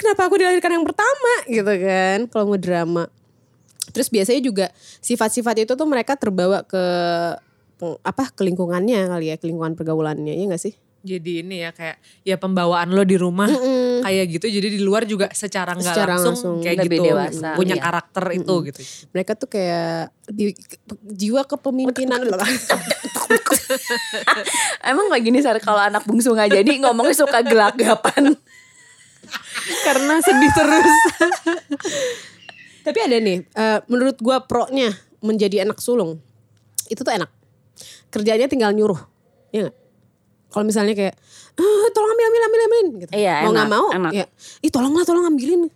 kenapa 0.00 0.24
aku 0.24 0.40
dilahirkan 0.40 0.72
yang 0.72 0.88
pertama 0.88 1.32
gitu 1.52 1.68
kan? 1.68 2.18
Kalau 2.32 2.44
mau 2.48 2.56
drama. 2.56 3.04
Terus 3.92 4.08
biasanya 4.08 4.40
juga 4.40 4.66
sifat-sifat 5.04 5.68
itu 5.68 5.76
tuh 5.76 5.84
mereka 5.84 6.16
terbawa 6.16 6.64
ke 6.64 6.84
apa 8.00 8.32
ke 8.32 8.40
lingkungannya 8.40 9.04
kali 9.04 9.28
ya, 9.28 9.36
ke 9.36 9.44
lingkungan 9.44 9.76
pergaulannya, 9.76 10.32
ya 10.32 10.48
gak 10.48 10.64
sih? 10.64 10.72
Jadi 11.04 11.44
ini 11.44 11.60
ya 11.60 11.76
kayak 11.76 12.00
ya 12.24 12.40
pembawaan 12.40 12.88
lo 12.88 13.04
di 13.04 13.20
rumah 13.20 13.52
kayak 14.00 14.40
gitu. 14.40 14.48
Jadi 14.48 14.72
di 14.72 14.80
luar 14.80 15.04
juga 15.04 15.28
secara 15.36 15.76
nggak 15.76 15.96
langsung, 16.00 16.32
langsung 16.32 16.54
kayak 16.64 16.88
lebih 16.88 16.96
gitu 16.96 17.12
dewasa, 17.12 17.52
punya 17.52 17.76
iya. 17.76 17.84
karakter 17.84 18.24
itu 18.32 18.54
gitu. 18.72 18.80
Mereka 19.12 19.36
tuh 19.36 19.48
kayak 19.52 20.16
di, 20.32 20.56
jiwa 21.04 21.44
kepemimpinan 21.44 22.24
Emang 24.90 25.12
kayak 25.12 25.24
gini 25.28 25.44
Sar, 25.44 25.60
kalau 25.60 25.84
anak 25.84 26.08
bungsu 26.08 26.32
nggak 26.32 26.64
jadi 26.64 26.72
ngomongnya 26.88 27.20
suka 27.20 27.44
gelagapan. 27.44 28.32
Karena 29.86 30.14
sedih 30.24 30.52
terus. 30.56 30.92
Tapi 32.88 32.98
ada 33.00 33.16
nih, 33.20 33.44
eh, 33.44 33.78
menurut 33.88 34.16
gua 34.20 34.44
pro-nya 34.44 34.92
menjadi 35.24 35.68
anak 35.68 35.80
sulung. 35.80 36.20
Itu 36.88 37.04
tuh 37.04 37.12
enak. 37.12 37.28
Kerjanya 38.12 38.48
tinggal 38.48 38.72
nyuruh. 38.72 39.00
Ya 39.52 39.68
gak? 39.68 39.76
Kalau 40.54 40.62
misalnya 40.62 40.94
kayak, 40.94 41.18
"Eh, 41.52 41.86
tolong 41.90 42.06
ambil, 42.08 42.24
ambil, 42.24 42.42
ambil, 42.44 42.60
ambilin. 42.62 42.86
Gitu. 43.00 43.10
Iya, 43.12 43.42
mau 43.42 43.50
nggak 43.50 43.68
mau, 43.68 43.86
enak. 43.90 44.12
ya, 44.12 44.24
ih 44.60 44.70
tolonglah, 44.70 45.02
tolong 45.02 45.26
ambilin. 45.26 45.66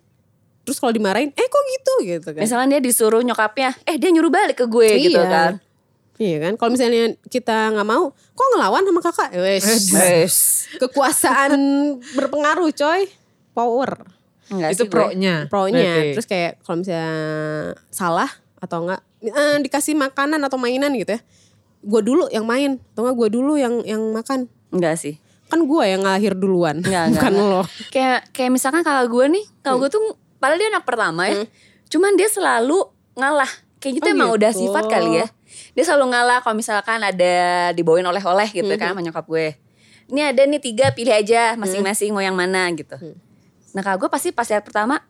terus 0.60 0.78
kalau 0.78 0.92
dimarahin 0.92 1.32
eh 1.32 1.48
kok 1.48 1.64
gitu 1.66 1.92
gitu 2.06 2.28
kan 2.28 2.38
Misalnya 2.38 2.76
dia 2.76 2.82
disuruh 2.84 3.18
nyokapnya, 3.20 3.72
eh 3.82 3.96
dia 3.96 4.10
nyuruh 4.10 4.28
balik 4.28 4.54
ke 4.54 4.66
gue 4.66 4.86
gitu 5.02 5.16
Iya. 5.16 5.24
kan. 5.26 5.52
Iya 6.14 6.36
kan 6.40 6.52
kalau 6.54 6.70
misalnya 6.70 7.02
kita 7.24 7.72
nggak 7.72 7.88
mau 7.88 8.10
kok 8.12 8.46
ngelawan 8.48 8.82
sama 8.82 9.00
kakak 9.00 9.30
wes 9.34 9.64
kekuasaan 10.76 11.52
berpengaruh 12.16 12.68
coy 12.70 13.08
power 13.50 13.90
Enggak 14.48 14.70
itu 14.72 14.82
gue. 14.82 14.90
pro-nya. 14.90 15.34
pro-nya 15.46 15.80
berarti. 15.80 16.12
terus 16.12 16.26
kayak 16.26 16.52
kalau 16.60 16.76
misalnya 16.78 17.08
salah 17.88 18.30
atau 18.58 18.78
enggak 18.82 19.00
eh, 19.22 19.56
dikasih 19.60 19.94
makanan 19.94 20.40
atau 20.42 20.56
mainan 20.56 20.92
gitu 20.94 21.16
ya 21.16 21.20
gue 21.80 22.00
dulu 22.02 22.28
yang 22.28 22.44
main 22.44 22.76
atau 22.92 23.04
enggak 23.04 23.16
gue 23.16 23.28
dulu 23.30 23.54
yang 23.54 23.80
yang 23.84 24.00
makan 24.10 24.52
Enggak 24.72 24.96
sih. 25.00 25.16
kan 25.48 25.64
gue 25.64 25.84
yang 25.88 26.04
lahir 26.04 26.36
duluan 26.36 26.84
Enggak, 26.84 27.08
enggak, 27.08 27.24
bukan 27.24 27.32
enggak. 27.32 27.48
lo 27.48 27.62
Kayak 27.88 28.18
kayak 28.36 28.50
misalkan 28.52 28.84
kalau 28.84 29.08
gue 29.08 29.24
nih, 29.32 29.44
kalau 29.64 29.80
gue 29.80 29.88
tuh 29.88 30.00
padahal 30.36 30.60
dia 30.60 30.68
anak 30.68 30.84
pertama 30.84 31.24
ya. 31.24 31.48
Cuman 31.88 32.20
dia 32.20 32.28
selalu 32.28 32.84
ngalah. 33.16 33.48
Kayak 33.80 34.02
gitu 34.02 34.08
Oh 34.10 34.12
emang 34.12 34.30
udah 34.36 34.52
gitu. 34.52 34.68
sifat 34.68 34.84
kali 34.92 35.24
ya. 35.24 35.26
Dia 35.72 35.84
selalu 35.88 36.12
ngalah 36.12 36.44
kalau 36.44 36.52
misalkan 36.52 37.00
ada 37.00 37.34
dibawain 37.72 38.04
oleh-oleh 38.04 38.48
gitu 38.52 38.68
kan 38.76 38.92
sama 38.92 39.00
nyokap 39.00 39.24
gue. 39.24 39.56
Ini 40.12 40.36
ada 40.36 40.44
nih 40.44 40.60
tiga 40.60 40.92
pilih 40.92 41.16
aja 41.16 41.56
masing-masing 41.56 42.12
mau 42.12 42.20
yang 42.20 42.36
mana 42.36 42.68
gitu. 42.76 42.96
Nah 43.72 43.80
kalau 43.80 43.96
gue 44.04 44.08
pasti 44.12 44.36
pas 44.36 44.44
lihat 44.48 44.64
pertama, 44.68 45.00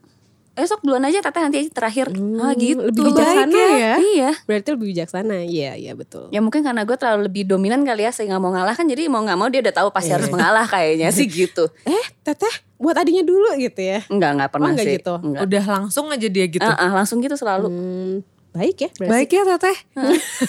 eh 0.59 0.65
sok 0.65 0.83
duluan 0.83 1.01
aja 1.01 1.21
teteh 1.21 1.39
nanti 1.39 1.57
aja 1.57 1.71
terakhir. 1.73 2.13
ah 2.37 2.53
gitu. 2.53 2.77
lebih 2.83 3.01
bijaksana 3.07 3.49
Baik 3.49 3.73
ya. 3.73 3.93
Iya. 3.97 4.31
berarti 4.43 4.69
lebih 4.69 4.85
bijaksana 4.91 5.33
iya 5.41 5.71
iya 5.73 5.91
betul 5.95 6.27
Ya 6.29 6.39
mungkin 6.39 6.61
karena 6.61 6.83
gue 6.83 6.93
terlalu 6.93 7.25
lebih 7.25 7.47
dominan 7.47 7.81
kali 7.81 8.03
ya 8.03 8.11
sehingga 8.11 8.37
mau 8.37 8.51
ngalah 8.51 8.73
kan 8.73 8.85
jadi 8.85 9.07
mau 9.07 9.21
nggak 9.21 9.35
mau 9.35 9.47
dia 9.47 9.61
udah 9.61 9.73
tahu 9.73 9.89
pasti 9.89 10.11
harus 10.11 10.29
mengalah 10.29 10.65
kayaknya 10.65 11.09
sih 11.09 11.25
gitu. 11.41 11.69
eh 11.85 12.05
teteh 12.21 12.51
buat 12.75 12.95
adiknya 12.95 13.23
dulu 13.23 13.55
gitu 13.57 13.79
ya 13.79 13.99
Enggak 14.07 14.31
enggak 14.35 14.49
pernah 14.51 14.69
enggak 14.73 14.85
sih. 14.85 14.93
gitu? 14.97 15.13
Enggak. 15.17 15.41
Udah 15.45 15.63
langsung 15.69 16.05
aja 16.09 16.27
dia 16.27 16.45
gitu. 16.45 16.61
Ah, 16.61 16.77
ah, 16.77 16.91
langsung 16.93 17.19
gitu 17.19 17.35
selalu. 17.35 17.67
Hmm, 17.69 18.15
baik 18.51 18.77
ya 18.79 18.89
berarti 18.93 19.13
Baik 19.15 19.29
ya 19.31 19.43
teteh. 19.49 19.77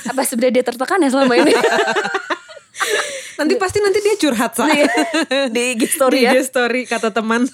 Apa 0.06 0.20
sebenarnya 0.24 0.54
dia 0.56 0.64
tertekan 0.66 1.00
ya 1.00 1.10
selama 1.10 1.34
ini? 1.36 1.52
Nanti 3.36 3.54
pasti 3.56 3.78
nanti 3.80 4.00
dia 4.00 4.16
curhat 4.18 4.52
sa. 4.52 4.64
Iya. 4.68 4.88
Di 5.48 5.62
IG 5.74 5.82
story 5.90 6.18
Di 6.18 6.24
ya. 6.24 6.30
IG 6.34 6.38
story 6.46 6.82
kata 6.84 7.10
teman. 7.10 7.48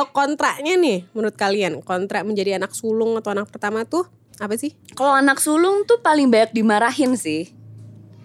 kalau 0.00 0.16
kontraknya 0.16 0.80
nih 0.80 1.04
menurut 1.12 1.36
kalian 1.36 1.84
kontrak 1.84 2.24
menjadi 2.24 2.56
anak 2.56 2.72
sulung 2.72 3.20
atau 3.20 3.36
anak 3.36 3.52
pertama 3.52 3.84
tuh 3.84 4.08
apa 4.40 4.56
sih 4.56 4.72
Kalau 4.96 5.12
anak 5.12 5.36
sulung 5.36 5.84
tuh 5.84 6.00
paling 6.00 6.32
banyak 6.32 6.56
dimarahin 6.56 7.12
sih. 7.12 7.52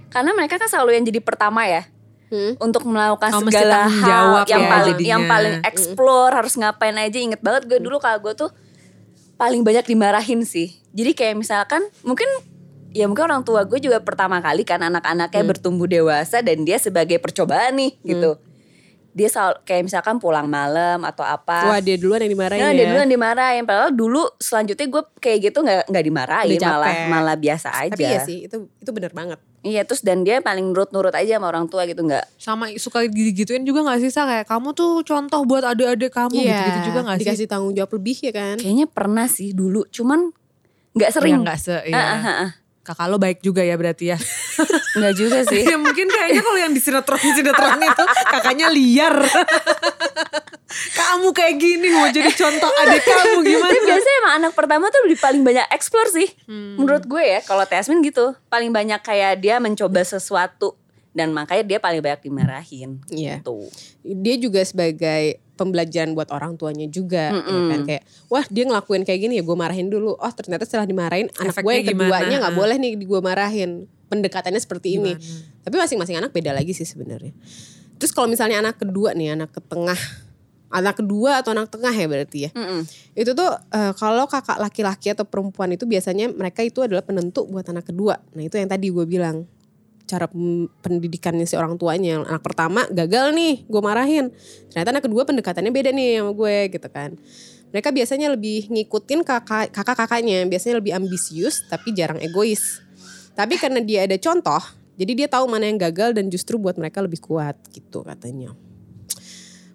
Karena 0.07 0.31
mereka 0.31 0.55
kan 0.55 0.71
selalu 0.71 0.95
yang 0.95 1.03
jadi 1.03 1.19
pertama 1.19 1.67
ya. 1.67 1.83
Hmm. 2.31 2.55
Untuk 2.63 2.87
melakukan 2.87 3.35
Oh, 3.35 3.43
segala 3.43 3.91
hal 3.91 4.07
jawab 4.07 4.45
yang 4.47 4.63
ya 4.63 4.71
paling 4.71 4.95
jadinya. 4.95 5.11
yang 5.11 5.23
paling 5.27 5.55
explore 5.67 6.31
harus 6.31 6.55
ngapain 6.55 6.95
aja 6.95 7.19
inget 7.19 7.43
banget 7.43 7.67
gue 7.67 7.83
dulu 7.83 7.99
kalau 7.99 8.23
gue 8.23 8.31
tuh 8.31 8.47
paling 9.35 9.59
banyak 9.61 9.83
dimarahin 9.83 10.47
sih. 10.47 10.71
Jadi 10.95 11.11
kayak 11.11 11.35
misalkan 11.35 11.83
mungkin 12.01 12.31
ya 12.95 13.11
mungkin 13.11 13.27
orang 13.27 13.43
tua 13.43 13.67
gue 13.67 13.83
juga 13.83 13.99
pertama 13.99 14.39
kali 14.39 14.63
kan 14.63 14.79
anak-anaknya 14.79 15.43
bertumbuh 15.43 15.83
dewasa 15.83 16.39
dan 16.39 16.63
dia 16.63 16.79
sebagai 16.79 17.19
percobaan 17.19 17.75
nih 17.75 17.91
gitu. 18.07 18.39
Dia 19.15 19.31
selalu 19.31 19.63
kayak 19.63 19.83
misalkan 19.85 20.19
pulang 20.19 20.43
malam 20.43 20.99
atau 21.01 21.23
apa. 21.23 21.71
wah 21.71 21.79
dia 21.79 21.95
duluan 21.95 22.19
yang 22.19 22.35
dimarahin 22.35 22.59
Nah, 22.59 22.69
ya 22.69 22.75
dia 22.75 22.85
dulu 22.85 22.99
yang 22.99 23.11
dimarahin. 23.11 23.63
Padahal 23.63 23.89
dulu 23.89 24.27
selanjutnya 24.37 24.85
gue 24.85 25.03
kayak 25.17 25.37
gitu 25.41 25.57
nggak 25.63 25.87
nggak 25.87 26.03
dimarahin, 26.03 26.49
Udah 26.51 26.59
capek. 26.59 26.69
malah 26.69 26.93
malah 27.07 27.35
biasa 27.35 27.67
aja. 27.73 27.95
tapi 27.95 28.03
iya 28.03 28.19
sih 28.19 28.37
itu 28.43 28.67
itu 28.75 28.91
bener 28.91 29.09
banget 29.09 29.39
Iya, 29.65 29.81
terus 29.81 30.05
dan 30.05 30.21
dia 30.21 30.37
paling 30.39 30.61
nurut-nurut 30.67 31.09
aja 31.09 31.41
sama 31.41 31.49
orang 31.49 31.65
tua 31.65 31.89
gitu 31.89 32.05
nggak. 32.05 32.21
Sama 32.37 32.69
suka 32.77 33.01
gitu-gituin 33.03 33.65
juga 33.65 33.81
gak 33.83 33.97
sih 33.97 34.13
Sa? 34.13 34.29
Kayak 34.29 34.45
kamu 34.45 34.77
tuh 34.77 35.01
contoh 35.01 35.41
buat 35.41 35.65
adik-adik 35.65 36.13
kamu 36.13 36.37
gitu-gitu 36.37 36.79
juga 36.85 36.99
gak 37.01 37.17
sih? 37.17 37.25
Iya, 37.25 37.33
dikasih 37.33 37.47
tanggung 37.49 37.73
jawab 37.73 37.91
lebih 37.95 38.13
ya 38.19 38.29
kan 38.29 38.61
Kayaknya 38.61 38.85
pernah 38.85 39.25
sih 39.25 39.57
dulu, 39.57 39.89
cuman 39.89 40.29
nggak 40.93 41.09
Ya 41.09 41.15
sering. 41.17 41.41
gak 41.41 41.57
se, 41.57 41.75
iya. 41.81 41.97
Ah, 41.97 42.05
ah, 42.05 42.21
ah, 42.21 42.37
ah. 42.45 42.51
Kakak 42.85 43.09
lo 43.09 43.17
baik 43.17 43.41
juga 43.41 43.65
ya 43.65 43.73
berarti 43.73 44.13
ya. 44.13 44.17
Nggak 45.01 45.13
juga 45.17 45.39
sih. 45.49 45.65
ya 45.65 45.73
mungkin 45.81 46.05
kayaknya 46.05 46.41
kalau 46.45 46.59
yang 46.61 46.69
di 46.69 46.81
sinetron-sinetron 46.81 47.81
itu 47.81 48.03
kakaknya 48.29 48.69
liar. 48.69 49.15
kamu 50.99 51.33
kayak 51.33 51.55
gini 51.57 51.87
mau 51.89 52.05
jadi 52.13 52.29
contoh 52.29 52.69
adik 52.85 53.01
kamu 53.01 53.37
gimana? 53.41 53.73
Tapi 53.73 53.79
biasanya 53.89 54.17
emang 54.21 54.33
anak 54.43 54.51
pertama 54.53 54.85
tuh 54.93 55.01
lebih 55.09 55.17
paling 55.17 55.41
banyak 55.41 55.65
explore 55.73 56.09
sih. 56.13 56.29
Hmm. 56.45 56.77
Menurut 56.77 57.09
gue 57.09 57.23
ya, 57.25 57.39
kalau 57.41 57.65
Tasmin 57.65 58.05
gitu, 58.05 58.37
paling 58.53 58.69
banyak 58.69 59.01
kayak 59.01 59.41
dia 59.41 59.57
mencoba 59.57 60.05
sesuatu 60.05 60.77
dan 61.15 61.31
makanya 61.31 61.63
dia 61.63 61.79
paling 61.79 62.03
banyak 62.03 62.21
dimarahin. 62.27 63.01
Iya. 63.09 63.41
Tuh. 63.41 63.71
dia 64.05 64.35
juga 64.37 64.61
sebagai 64.61 65.41
pembelajaran 65.55 66.11
buat 66.13 66.29
orang 66.35 66.59
tuanya 66.59 66.85
juga 66.91 67.31
ya 67.31 67.61
kan? 67.71 67.81
Kayak 67.87 68.03
wah 68.27 68.45
dia 68.47 68.63
ngelakuin 68.67 69.03
kayak 69.07 69.19
gini 69.23 69.33
ya 69.39 69.43
gue 69.43 69.57
marahin 69.57 69.87
dulu. 69.87 70.19
Oh 70.19 70.31
ternyata 70.35 70.67
setelah 70.67 70.85
dimarahin 70.85 71.31
anak 71.39 71.55
gue 71.59 71.71
yang 71.71 71.87
keduanya 71.87 72.27
gimana? 72.27 72.41
nggak 72.43 72.55
boleh 72.55 72.75
nih 72.77 72.91
gue 73.01 73.21
marahin. 73.23 73.71
Pendekatannya 74.05 74.61
seperti 74.61 75.01
ini. 75.01 75.17
Tapi 75.65 75.75
masing-masing 75.81 76.21
anak 76.21 76.29
beda 76.29 76.53
lagi 76.53 76.77
sih 76.77 76.85
sebenarnya. 76.85 77.33
Terus 77.97 78.11
kalau 78.13 78.29
misalnya 78.29 78.61
anak 78.61 78.77
kedua 78.77 79.15
nih 79.17 79.33
anak 79.33 79.55
ke 79.55 79.63
tengah 79.65 79.97
anak 80.75 80.99
kedua 80.99 81.39
atau 81.39 81.55
anak 81.55 81.71
tengah 81.71 81.93
ya 81.95 82.05
berarti 82.05 82.37
ya. 82.49 82.51
Mm-mm. 82.51 82.83
itu 83.15 83.31
tuh 83.31 83.49
eh, 83.71 83.93
kalau 83.95 84.27
kakak 84.27 84.59
laki-laki 84.59 85.15
atau 85.15 85.23
perempuan 85.23 85.71
itu 85.71 85.87
biasanya 85.87 86.27
mereka 86.27 86.61
itu 86.67 86.83
adalah 86.83 87.01
penentu 87.01 87.47
buat 87.47 87.63
anak 87.63 87.87
kedua. 87.87 88.19
Nah 88.35 88.43
itu 88.43 88.59
yang 88.59 88.67
tadi 88.67 88.91
gue 88.91 89.05
bilang 89.07 89.47
cara 90.05 90.29
pendidikannya 90.85 91.43
si 91.49 91.57
orang 91.57 91.75
tuanya. 91.75 92.21
Anak 92.21 92.45
pertama 92.45 92.85
gagal 92.93 93.33
nih 93.33 93.65
gue 93.65 93.81
marahin. 93.81 94.31
Ternyata 94.71 94.89
anak 94.95 95.03
kedua 95.09 95.25
pendekatannya 95.25 95.73
beda 95.73 95.89
nih 95.91 96.21
sama 96.21 96.31
gue 96.31 96.55
gitu 96.71 96.87
kan. 96.93 97.17
Mereka 97.73 97.91
biasanya 97.91 98.31
lebih 98.31 98.71
ngikutin 98.71 99.25
kakak 99.25 99.73
kakak 99.73 99.97
kakaknya 100.05 100.47
biasanya 100.47 100.79
lebih 100.79 100.95
ambisius 100.95 101.65
tapi 101.67 101.91
jarang 101.91 102.21
egois. 102.21 102.79
Tapi 103.35 103.59
karena 103.59 103.83
dia 103.83 104.07
ada 104.07 104.15
contoh 104.15 104.61
jadi 104.95 105.11
dia 105.11 105.27
tahu 105.27 105.51
mana 105.51 105.67
yang 105.67 105.75
gagal 105.75 106.15
dan 106.15 106.31
justru 106.31 106.55
buat 106.55 106.79
mereka 106.79 107.03
lebih 107.03 107.19
kuat 107.19 107.59
gitu 107.73 108.05
katanya. 108.05 108.55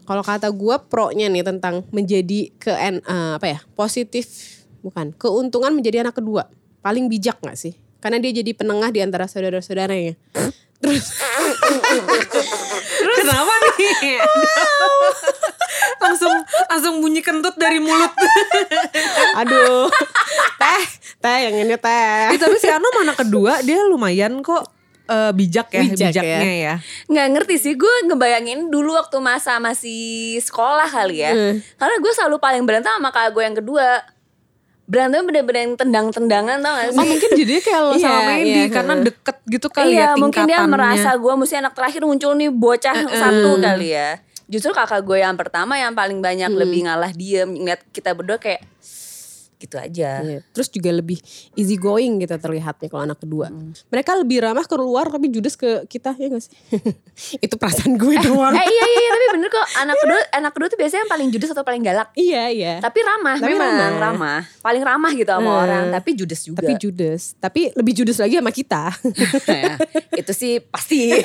Kalau 0.09 0.25
kata 0.25 0.49
gue 0.49 0.77
pro-nya 0.91 1.29
nih 1.29 1.45
tentang 1.45 1.85
menjadi 1.93 2.51
ke 2.57 2.73
eh, 2.73 2.99
apa 3.37 3.47
ya 3.47 3.59
positif 3.77 4.27
bukan 4.81 5.13
keuntungan 5.13 5.77
menjadi 5.77 6.07
anak 6.07 6.17
kedua. 6.17 6.49
Paling 6.81 7.13
bijak 7.13 7.37
nggak 7.45 7.59
sih 7.59 7.90
karena 8.01 8.19
dia 8.19 8.33
jadi 8.35 8.51
penengah 8.51 8.89
di 8.89 8.99
antara 8.99 9.25
saudara-saudaranya 9.25 10.17
terus 10.81 11.13
Kenapa 13.13 13.53
nih? 13.77 14.17
langsung 16.03 16.33
langsung 16.67 16.95
bunyi 16.99 17.21
kentut 17.21 17.53
dari 17.55 17.77
mulut. 17.79 18.09
aduh 19.37 19.89
teh 20.57 20.83
teh 21.19 21.39
yang 21.43 21.57
ini 21.59 21.77
teh 21.77 22.33
Eh, 22.33 22.39
tapi 22.39 22.57
si 22.57 22.67
Ano 22.67 22.89
anak 22.97 23.21
kedua 23.21 23.61
dia 23.61 23.85
lumayan 23.85 24.41
kok 24.41 24.65
eh, 25.07 25.33
bijak 25.33 25.69
ya 25.71 25.83
Bijak 25.83 26.11
bijaknya 26.17 26.53
ya. 26.55 26.75
nggak 27.07 27.27
ngerti 27.31 27.55
sih 27.59 27.75
gue 27.75 27.95
ngebayangin 28.07 28.69
dulu 28.69 28.95
waktu 28.95 29.17
masa 29.19 29.59
masih 29.59 30.01
sekolah 30.39 30.89
kali 30.89 31.21
ya 31.21 31.31
Hmm. 31.31 31.61
karena 31.77 31.97
gue 31.99 32.13
selalu 32.15 32.37
paling 32.39 32.65
berantem 32.65 32.91
sama 32.91 33.11
kakak 33.11 33.33
gue 33.33 33.43
yang 33.43 33.57
kedua 33.59 33.87
berantem 34.91 35.23
bener-bener 35.23 35.61
yang 35.71 35.75
tendang-tendangan 35.79 36.59
tau 36.59 36.75
gak 36.75 36.89
sih? 36.91 36.99
Oh 36.99 37.07
mungkin 37.07 37.31
jadinya 37.39 37.63
kayak 37.63 37.81
lo 37.87 37.93
Iya, 37.95 38.03
sama 38.03 38.21
Mandy 38.27 38.51
iya, 38.51 38.65
karena 38.67 38.95
deket 38.99 39.37
gitu 39.47 39.67
kali 39.71 39.91
iya 39.95 40.03
ya 40.03 40.11
mungkin 40.19 40.43
dia 40.51 40.59
merasa 40.67 41.11
gue 41.15 41.35
mesti 41.39 41.55
anak 41.63 41.73
terakhir 41.79 42.03
muncul 42.03 42.35
nih 42.35 42.51
bocah 42.51 42.97
satu 43.07 43.51
kali 43.63 43.95
ya. 43.95 44.19
Justru 44.51 44.75
kakak 44.75 45.07
gue 45.07 45.23
yang 45.23 45.39
pertama 45.39 45.79
yang 45.79 45.95
paling 45.95 46.19
banyak 46.19 46.51
lebih 46.51 46.91
ngalah 46.91 47.15
diem 47.15 47.47
ngeliat 47.47 47.87
kita 47.95 48.11
berdua 48.19 48.43
kayak 48.43 48.67
gitu 49.61 49.77
aja 49.77 50.11
Iya, 50.21 50.41
Terus 50.51 50.69
juga 50.69 50.91
lebih 50.91 51.21
easy 51.55 51.77
going 51.77 52.17
gitu 52.19 52.33
terlihatnya 52.33 52.89
kalau 52.89 53.05
anak 53.05 53.19
kedua. 53.19 53.53
Mereka 53.87 54.17
lebih 54.17 54.41
ramah 54.41 54.65
ke 54.65 54.73
luar 54.73 55.07
tapi 55.07 55.29
judes 55.29 55.55
ke 55.55 55.85
kita 55.85 56.13
ya 56.15 56.27
gak 56.27 56.41
sih? 56.41 56.53
Itu 57.45 57.55
perasaan 57.55 57.95
gue 57.95 58.17
doang. 58.19 58.51
eh 58.51 58.65
iya 58.65 58.85
iya 58.89 59.09
tapi 59.11 59.27
bener 59.31 59.49
kok 59.49 59.67
anak 59.77 59.97
kedua 59.97 60.21
anak 60.33 60.51
kedua 60.51 60.67
tuh 60.67 60.79
biasanya 60.79 61.01
yang 61.01 61.13
paling 61.13 61.29
judes 61.29 61.51
atau 61.51 61.61
paling 61.61 61.83
galak 61.83 62.09
iya 62.15 62.49
iya. 62.49 62.75
tapi 62.79 62.99
ramah 63.01 63.37
Tapi 63.37 63.53
memang 63.53 63.71
ramah. 63.71 64.01
ramah. 64.01 64.41
paling 64.59 64.83
ramah 64.83 65.13
gitu 65.13 65.29
sama 65.29 65.45
Hmm. 65.47 65.63
orang 65.63 65.85
tapi 65.91 66.11
judes 66.15 66.41
juga 66.43 66.59
Tapi 66.61 66.73
judes. 66.77 67.23
Tapi 67.37 67.61
lebih 67.73 67.93
judes 67.95 68.17
lagi 68.17 68.35
sama 68.35 68.51
kita. 68.51 68.85
Ya, 69.51 69.77
itu 70.17 70.33
sih 70.33 70.53
pasti 70.63 71.11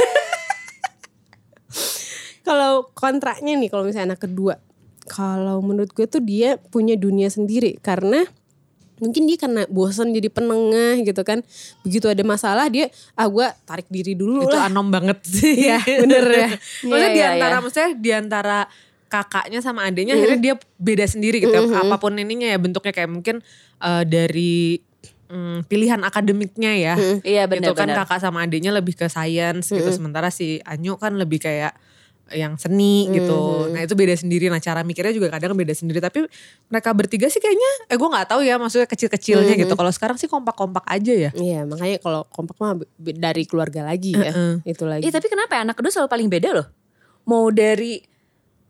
kalau 2.43 2.89
kontraknya 2.91 3.55
nih 3.55 3.69
kalau 3.69 3.83
misalnya 3.83 4.13
anak 4.13 4.21
kedua. 4.21 4.57
Kalau 5.05 5.61
menurut 5.61 5.93
gue 5.93 6.05
tuh 6.09 6.21
dia 6.21 6.57
punya 6.57 6.97
dunia 6.97 7.29
sendiri 7.29 7.77
karena 7.77 8.25
mungkin 8.95 9.27
dia 9.27 9.35
karena 9.35 9.67
bosan 9.67 10.15
jadi 10.15 10.31
penengah 10.31 11.03
gitu 11.05 11.21
kan. 11.21 11.45
Begitu 11.85 12.09
ada 12.09 12.23
masalah 12.25 12.65
dia 12.71 12.89
ah 13.13 13.27
gue 13.29 13.47
tarik 13.67 13.87
diri 13.91 14.15
dulu 14.17 14.47
itu 14.47 14.57
lah. 14.57 14.71
anom 14.71 14.89
banget 14.89 15.19
sih. 15.37 15.69
Iya, 15.69 15.79
bener 15.83 16.25
ya. 16.25 16.49
maksudnya 16.89 17.09
iya, 17.11 17.15
di 17.15 17.21
antara 17.21 17.55
iya. 17.55 17.61
maksudnya 17.61 17.91
di 17.93 18.11
antara 18.11 18.59
kakaknya 19.05 19.59
sama 19.61 19.85
adiknya 19.85 20.17
akhirnya 20.17 20.39
dia 20.41 20.53
beda 20.81 21.05
sendiri 21.05 21.37
gitu. 21.43 21.53
Apa 21.53 22.01
pun 22.01 22.17
ininya 22.17 22.49
ya 22.49 22.57
bentuknya 22.57 22.91
kayak 22.91 23.11
mungkin 23.11 23.45
eh, 23.79 24.03
dari 24.09 24.81
mm, 25.29 25.69
pilihan 25.69 26.01
akademiknya 26.01 26.71
ya. 26.73 26.95
Iya 27.21 27.43
Itu 27.49 27.73
kan 27.77 27.89
kakak 27.93 28.19
sama 28.21 28.45
adiknya 28.45 28.73
lebih 28.73 28.97
ke 28.97 29.07
sains 29.11 29.69
gitu. 29.69 29.89
Sementara 29.93 30.33
si 30.33 30.61
Anyu 30.65 30.97
kan 30.97 31.15
lebih 31.15 31.43
kayak 31.43 31.77
yang 32.33 32.57
seni 32.57 33.05
gitu. 33.13 33.69
Nah 33.69 33.85
itu 33.85 33.93
beda 33.93 34.17
sendiri. 34.17 34.49
Nah 34.49 34.57
cara 34.57 34.81
mikirnya 34.81 35.13
juga 35.13 35.29
kadang 35.29 35.53
beda 35.53 35.77
sendiri. 35.77 36.01
Tapi 36.01 36.25
mereka 36.73 36.89
bertiga 36.97 37.29
sih 37.29 37.37
kayaknya, 37.37 37.71
eh 37.91 37.97
gue 37.99 38.09
nggak 38.09 38.27
tahu 38.33 38.41
ya 38.41 38.57
maksudnya 38.57 38.89
kecil-kecilnya 38.89 39.53
gitu. 39.53 39.73
Kalau 39.77 39.91
sekarang 39.93 40.17
sih 40.17 40.25
kompak-kompak 40.25 40.81
aja 40.89 41.13
ya. 41.13 41.31
Iya 41.37 41.69
makanya 41.69 42.01
kalau 42.01 42.25
kompak 42.33 42.57
mah 42.57 42.81
dari 42.97 43.45
keluarga 43.45 43.85
lagi 43.85 44.17
ya. 44.17 44.33
Itu 44.65 44.89
lagi. 44.89 45.05
Iya 45.05 45.13
tapi 45.13 45.29
kenapa 45.29 45.59
ya 45.59 45.61
anak 45.69 45.77
kedua 45.77 45.91
selalu 45.93 46.09
paling 46.09 46.27
beda 46.31 46.49
loh. 46.55 46.67
Mau 47.29 47.49
dari 47.53 48.01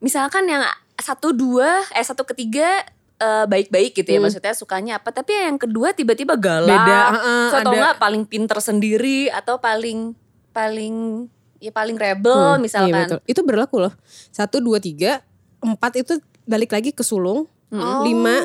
misalkan 0.04 0.48
yang 0.52 0.64
satu 1.00 1.32
dua 1.32 1.84
eh 1.96 2.04
satu 2.04 2.24
ketiga 2.28 2.84
eh, 3.20 3.46
baik-baik 3.48 3.96
gitu 3.96 4.10
ya 4.16 4.20
maksudnya 4.20 4.56
sukanya 4.56 4.94
apa 5.00 5.12
tapi 5.12 5.36
yang 5.36 5.60
kedua 5.60 5.92
tiba-tiba 5.92 6.40
galak 6.40 6.72
Beda, 6.72 7.00
heeh, 7.16 7.48
atau 7.52 7.72
ada. 7.72 7.76
enggak 7.76 7.96
paling 8.00 8.24
pinter 8.28 8.60
sendiri 8.64 9.28
atau 9.32 9.60
paling 9.60 10.16
paling 10.56 11.28
ya 11.66 11.72
paling 11.72 11.96
rebel 11.96 12.38
Hmm, 12.54 12.62
misalkan 12.62 12.94
Iya 12.94 13.02
betul. 13.10 13.20
Itu 13.26 13.42
berlaku 13.42 13.76
loh. 13.80 13.94
Satu, 14.30 14.60
dua, 14.60 14.78
tiga, 14.78 15.26
empat 15.58 15.98
itu 15.98 16.14
balik 16.44 16.70
lagi 16.70 16.90
ke 16.90 17.02
sulung. 17.02 17.50
Lima, 17.68 18.40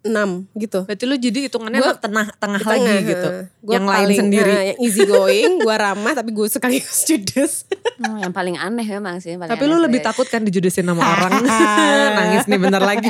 enam 0.00 0.46
gitu. 0.52 0.82
Berarti 0.82 1.04
lu 1.04 1.14
jadi 1.14 1.38
hitungannya 1.44 1.78
Gua- 1.78 1.94
tengah 1.94 2.26
tengah 2.34 2.58
lagi 2.60 2.80
tengah, 2.80 2.98
gitu. 3.04 3.28
heeh. 3.28 3.44
Gua 3.60 3.72
yang 3.72 3.84
lain 3.84 3.98
paling, 4.02 4.18
sendiri. 4.18 4.50
eh, 4.50 4.64
yang 4.64 4.78
easy 4.80 5.02
going, 5.04 5.52
gue 5.58 5.74
ramah 5.76 6.12
tapi 6.12 6.30
gue 6.30 6.46
sekaligus 6.48 7.04
judes. 7.08 7.52
Oh, 8.00 8.16
yang 8.16 8.30
paling 8.30 8.56
aneh 8.56 8.86
memang 8.88 9.18
sih 9.18 9.34
paling 9.34 9.46
Tapi 9.48 9.60
aneh 9.60 9.70
lu 9.70 9.78
lebih 9.78 10.00
ya. 10.00 10.08
takut 10.08 10.24
kan 10.24 10.40
dijudesin 10.40 10.82
sama 10.84 11.02
orang. 11.12 11.42
Nangis 12.16 12.46
nih 12.46 12.58
bentar 12.58 12.80
lagi. 12.80 13.06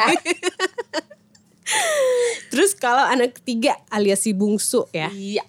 Terus 2.48 2.74
kalau 2.74 3.00
anak 3.02 3.32
ketiga 3.34 3.78
alias 3.88 4.20
si 4.20 4.32
bungsu 4.32 4.84
ya. 4.90 5.08
iya 5.08 5.44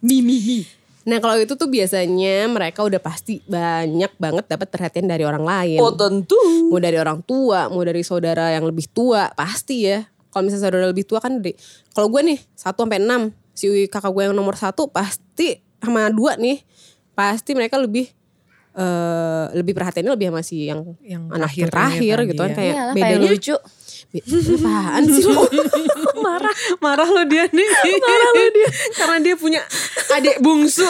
mimi 0.00 0.66
Nah 1.02 1.18
kalau 1.18 1.34
itu 1.38 1.58
tuh 1.58 1.66
biasanya 1.66 2.46
mereka 2.46 2.86
udah 2.86 3.02
pasti 3.02 3.42
banyak 3.46 4.12
banget 4.22 4.44
dapat 4.46 4.70
perhatian 4.70 5.10
dari 5.10 5.26
orang 5.26 5.42
lain. 5.42 5.78
oh 5.82 5.94
tentu 5.94 6.38
Mau 6.70 6.78
dari 6.78 6.96
orang 6.96 7.20
tua, 7.26 7.66
mau 7.68 7.82
dari 7.82 8.00
saudara 8.06 8.54
yang 8.54 8.64
lebih 8.64 8.86
tua, 8.90 9.28
pasti 9.34 9.90
ya. 9.90 10.06
Kalau 10.32 10.48
misalnya 10.48 10.64
saudara 10.70 10.86
lebih 10.88 11.04
tua 11.04 11.20
kan 11.20 11.44
dari, 11.44 11.52
kalau 11.92 12.08
gue 12.08 12.22
nih 12.24 12.38
1 12.56 12.72
sampai 12.72 12.98
6, 13.02 13.34
si 13.52 13.66
kakak 13.90 14.12
gue 14.14 14.22
yang 14.30 14.36
nomor 14.36 14.56
satu 14.56 14.88
pasti 14.88 15.60
sama 15.82 16.08
dua 16.08 16.40
nih, 16.40 16.64
pasti 17.12 17.52
mereka 17.52 17.76
lebih 17.76 18.08
eh 18.72 19.46
lebih 19.52 19.76
perhatiannya 19.76 20.16
lebih 20.16 20.32
sama 20.32 20.40
si 20.40 20.64
yang, 20.64 20.96
Yang 21.04 21.22
anak 21.28 21.50
terakhir 21.52 21.68
terakhir 21.68 22.16
gitu 22.24 22.40
kan 22.40 22.50
ya. 22.50 22.56
kayak 22.56 22.72
Iyalah, 22.72 22.94
bedanya 22.96 23.12
paling 23.12 23.32
lucu 23.36 23.54
apaan 24.12 25.02
sih 25.08 25.24
lo? 25.24 25.48
marah 26.26 26.52
marah 26.78 27.08
lo 27.08 27.24
dia 27.24 27.48
nih 27.48 27.68
marah 27.98 28.30
lo 28.30 28.44
dia 28.52 28.68
karena 28.92 29.16
dia 29.18 29.34
punya 29.34 29.60
adik 30.12 30.36
bungsu 30.38 30.84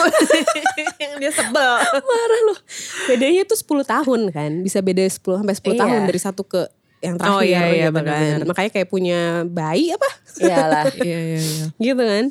yang 0.99 1.15
dia 1.21 1.31
sebel 1.31 1.73
Marah 2.03 2.39
loh. 2.51 2.59
Bedanya 3.07 3.47
tuh 3.47 3.55
10 3.55 3.87
tahun 3.87 4.21
kan. 4.29 4.51
Bisa 4.59 4.83
beda 4.83 5.01
10 5.01 5.23
sampai 5.39 5.55
10 5.55 5.71
Iya. 5.71 5.79
tahun 5.79 6.01
dari 6.03 6.19
satu 6.19 6.43
ke 6.43 6.61
yang 6.99 7.15
terakhir 7.15 7.35
Oh, 7.35 7.41
iya, 7.43 7.61
iya, 7.67 7.87
gitu 7.87 7.99
kan. 7.99 8.03
benar-benar. 8.03 8.41
Makanya 8.47 8.69
kayak 8.71 8.87
punya 8.87 9.19
bayi 9.47 9.91
apa? 9.91 10.09
iyalah 10.39 10.85
iya 11.07 11.19
iya 11.19 11.39
iya 11.39 11.65
gitu 11.79 12.03
kan. 12.03 12.25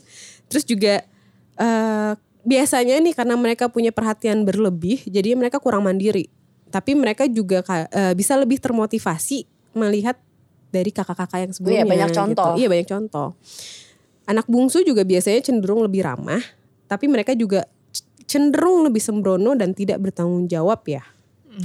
Terus 0.49 0.64
juga 0.64 0.94
eh 1.56 2.12
biasanya 2.42 2.99
nih 2.99 3.14
karena 3.14 3.34
mereka 3.38 3.70
punya 3.70 3.94
perhatian 3.94 4.42
berlebih, 4.44 5.00
jadi 5.06 5.32
mereka 5.32 5.56
kurang 5.56 5.88
mandiri. 5.88 6.28
Tapi 6.68 6.92
mereka 6.92 7.25
juga 7.28 7.64
eh, 7.88 8.12
bisa 8.12 8.37
lebih 8.37 8.61
termotivasi 8.61 9.44
melihat 9.72 10.20
dari 10.73 10.88
kakak-kakak 10.91 11.45
yang 11.45 11.52
sebelumnya. 11.52 11.85
banyak 11.85 12.11
gitu. 12.11 12.19
contoh. 12.25 12.52
Iya 12.57 12.67
banyak 12.73 12.88
contoh. 12.88 13.29
Anak 14.25 14.46
bungsu 14.49 14.81
juga 14.83 15.05
biasanya 15.05 15.44
cenderung 15.44 15.85
lebih 15.85 16.03
ramah, 16.03 16.40
tapi 16.88 17.07
mereka 17.07 17.37
juga 17.37 17.68
cenderung 18.25 18.88
lebih 18.88 19.03
sembrono 19.05 19.53
dan 19.53 19.77
tidak 19.77 20.01
bertanggung 20.01 20.49
jawab 20.49 20.81
ya. 20.88 21.05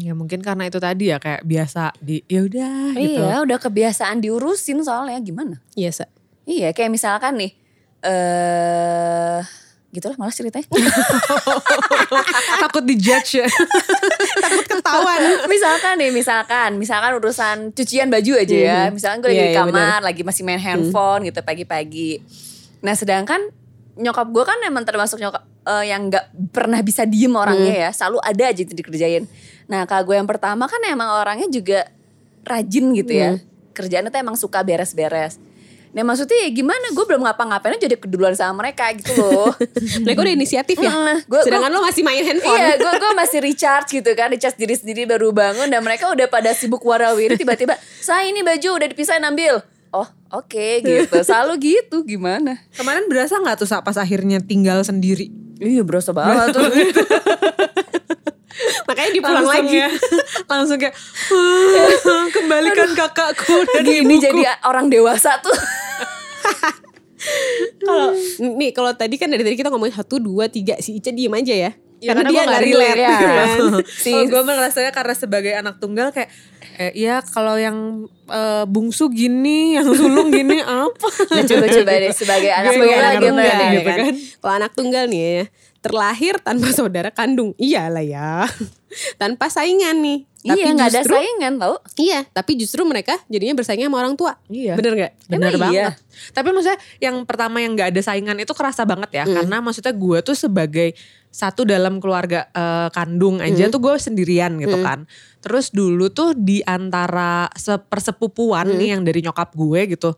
ya 0.03 0.11
mungkin 0.11 0.43
karena 0.43 0.67
itu 0.67 0.83
tadi 0.83 1.07
ya 1.07 1.15
kayak 1.15 1.47
biasa 1.47 1.95
di 2.03 2.19
ya 2.27 2.43
udah 2.43 2.91
gitu 2.91 3.23
iya 3.23 3.39
udah 3.39 3.55
kebiasaan 3.55 4.19
diurusin 4.19 4.83
soalnya 4.83 5.15
gimana 5.23 5.63
Iya, 5.79 6.03
Sa. 6.03 6.05
Iya, 6.43 6.75
kayak 6.75 6.91
misalkan 6.91 7.39
nih, 7.39 7.55
eh 8.03 9.39
gitulah 9.87 10.19
malas 10.19 10.35
ceritanya. 10.35 10.67
takut 12.63 12.83
dijudge 12.83 13.39
ya 13.39 13.47
Takut 14.43 14.65
ketahuan. 14.67 15.47
misalkan 15.47 15.93
nih, 15.97 16.11
misalkan, 16.11 16.69
misalkan 16.75 17.11
urusan 17.17 17.57
cucian 17.71 18.11
baju 18.11 18.31
aja 18.37 18.57
ya. 18.57 18.81
Misalkan 18.91 19.23
gue 19.23 19.31
lagi 19.31 19.39
Iya, 19.39 19.47
di 19.47 19.53
iya, 19.55 19.63
kamar, 19.63 19.99
lagi 20.03 20.21
masih 20.27 20.43
main 20.43 20.59
handphone 20.59 21.31
gitu 21.31 21.39
pagi-pagi. 21.41 22.19
Nah, 22.83 22.93
sedangkan 22.93 23.39
nyokap 23.97 24.27
gue 24.29 24.43
kan 24.45 24.59
emang 24.61 24.85
termasuk 24.85 25.17
nyokap 25.17 25.41
eh, 25.65 25.89
yang 25.89 26.11
nggak 26.11 26.53
pernah 26.53 26.83
bisa 26.85 27.07
diem 27.07 27.33
orangnya 27.33 27.87
ya, 27.87 27.89
selalu 27.95 28.21
ada 28.21 28.43
aja 28.53 28.59
yang 28.61 28.75
dikerjain. 28.75 29.23
Nah, 29.65 29.87
kak 29.89 30.05
gue 30.05 30.15
yang 30.15 30.29
pertama 30.29 30.67
kan 30.69 30.79
emang 30.85 31.09
orangnya 31.15 31.47
juga 31.49 31.89
rajin 32.43 32.91
gitu 32.93 33.11
ya. 33.11 33.39
Kerjaannya 33.73 34.11
tuh 34.11 34.19
emang 34.19 34.37
suka 34.37 34.61
beres-beres. 34.61 35.37
Nah 35.97 36.05
maksudnya 36.05 36.45
ya 36.45 36.53
gimana 36.53 36.93
gue 36.93 37.01
belum 37.01 37.25
ngapa-ngapain 37.25 37.73
aja 37.73 37.89
jadi 37.89 37.97
keduluan 37.97 38.37
sama 38.37 38.61
mereka 38.61 38.93
gitu 38.93 39.17
loh. 39.17 39.49
Mereka 40.05 40.19
udah 40.21 40.33
inisiatif 40.37 40.77
ya. 40.77 40.93
Mm, 40.93 41.25
gua- 41.25 41.41
Sedangkan 41.41 41.73
lo 41.73 41.81
masih 41.81 42.05
main 42.05 42.21
handphone. 42.21 42.53
Iya, 42.53 42.77
gue 42.77 42.91
gue 42.93 43.11
masih 43.17 43.39
recharge 43.41 43.89
gitu 43.91 44.13
kan, 44.13 44.29
recharge 44.29 44.55
diri 44.55 44.77
sendiri 44.77 45.09
baru 45.09 45.33
bangun 45.33 45.65
dan 45.65 45.81
mereka 45.81 46.13
udah 46.13 46.29
pada 46.29 46.53
sibuk 46.53 46.85
warawiri 46.85 47.33
tiba-tiba, 47.33 47.73
saya 47.97 48.29
ini 48.29 48.45
baju 48.45 48.77
udah 48.77 48.87
dipisahin 48.87 49.25
ambil. 49.25 49.65
Oh 49.89 50.05
oke 50.29 50.85
gitu, 50.85 51.17
selalu 51.25 51.53
gitu 51.81 52.05
gimana? 52.05 52.61
kemarin 52.75 53.09
berasa 53.09 53.39
nggak 53.39 53.57
tuh 53.57 53.67
pas 53.81 53.97
akhirnya 53.97 54.37
tinggal 54.37 54.83
sendiri 54.83 55.31
Iya 55.57 55.81
berasa 55.81 56.13
banget 56.13 56.53
tuh. 56.53 56.61
Makanya 58.83 59.11
dipulang 59.11 59.43
langsung 59.43 59.65
lagi. 59.65 59.77
ya 59.77 59.89
langsung 60.51 60.77
kayak 60.77 60.95
"Ah, 61.29 62.25
kembalikan 62.35 62.89
kakakku 62.91 63.55
dan 63.67 63.83
Gini 63.83 64.15
ibuku." 64.15 64.23
jadi 64.23 64.41
orang 64.63 64.87
dewasa 64.87 65.37
tuh. 65.39 65.53
Kalau 67.79 68.13
nih 68.55 68.71
kalau 68.71 68.91
tadi 68.93 69.15
kan 69.15 69.27
dari 69.27 69.41
tadi 69.41 69.55
kita 69.55 69.67
ngomongin 69.67 69.95
satu 69.95 70.17
dua 70.17 70.47
tiga 70.47 70.77
si 70.77 70.95
Ica 70.95 71.09
diem 71.09 71.33
aja 71.33 71.55
ya. 71.59 71.71
Ya, 71.97 72.13
karena, 72.13 72.29
karena 72.29 72.31
dia 72.31 72.41
nggak 72.45 72.61
relate. 72.63 72.99
ya. 72.99 73.17
kan. 73.17 73.59
Si- 73.89 74.13
Kalau 74.13 74.25
gue 74.29 74.41
merasanya 74.45 74.91
karena 74.91 75.13
sebagai 75.13 75.49
anak 75.51 75.81
tunggal 75.81 76.13
kayak 76.13 76.29
eh, 76.77 76.93
ya 76.93 77.25
kalau 77.25 77.57
yang 77.57 78.05
eh, 78.27 78.65
bungsu 78.65 79.09
gini, 79.09 79.73
yang 79.73 79.89
sulung 79.91 80.29
gini 80.29 80.61
apa? 80.61 80.93
Nah, 81.25 81.41
coba-coba 81.41 81.91
deh 81.97 82.13
sebagai 82.13 82.51
anak 82.53 82.69
Sebagai 82.69 82.85
tunggal 82.93 83.01
gimana 83.09 83.25
tunggal, 83.25 83.49
nih? 83.49 83.69
gitu 83.73 83.89
kan. 83.89 84.13
Kalau 84.37 84.53
anak 84.55 84.71
tunggal 84.71 85.03
nih 85.07 85.21
ya, 85.25 85.43
terlahir 85.81 86.39
tanpa 86.41 86.69
saudara 86.73 87.09
kandung. 87.13 87.53
Iyalah 87.57 88.05
ya. 88.05 88.45
tanpa 89.21 89.51
saingan 89.51 89.99
nih. 89.99 90.19
Iya 90.47 90.71
nggak 90.71 90.89
ada 90.95 91.03
saingan 91.03 91.53
tau. 91.59 91.75
Iya, 91.99 92.23
tapi 92.31 92.55
justru 92.55 92.87
mereka 92.87 93.19
jadinya 93.27 93.57
bersaing 93.57 93.83
sama 93.83 93.99
orang 93.99 94.15
tua. 94.15 94.39
Iya. 94.47 94.79
Bener 94.79 94.93
gak? 94.95 95.11
Bener 95.27 95.51
Emang 95.51 95.61
banget. 95.67 95.75
iya? 95.75 95.87
Tapi 96.31 96.47
maksudnya 96.55 96.79
yang 97.03 97.15
pertama 97.27 97.57
yang 97.59 97.75
gak 97.75 97.91
ada 97.91 98.01
saingan 98.05 98.37
itu 98.39 98.53
kerasa 98.55 98.87
banget 98.87 99.11
ya. 99.11 99.25
Karena 99.27 99.59
maksudnya 99.59 99.91
gue 99.91 100.17
tuh 100.23 100.37
sebagai 100.37 100.95
satu 101.27 101.67
dalam 101.67 101.99
keluarga 101.99 102.47
eh, 102.55 102.87
kandung 102.95 103.43
aja 103.43 103.67
tuh 103.67 103.81
gue 103.83 103.93
sendirian 103.99 104.55
gitu 104.61 104.79
kan. 104.79 105.03
Terus 105.43 105.73
dulu 105.75 106.07
tuh 106.15 106.31
di 106.37 106.63
antara 106.63 107.51
sepersepupuan 107.51 108.71
nih 108.71 108.95
yang 108.95 109.03
dari 109.03 109.19
nyokap 109.19 109.51
gue 109.51 109.99
gitu. 109.99 110.15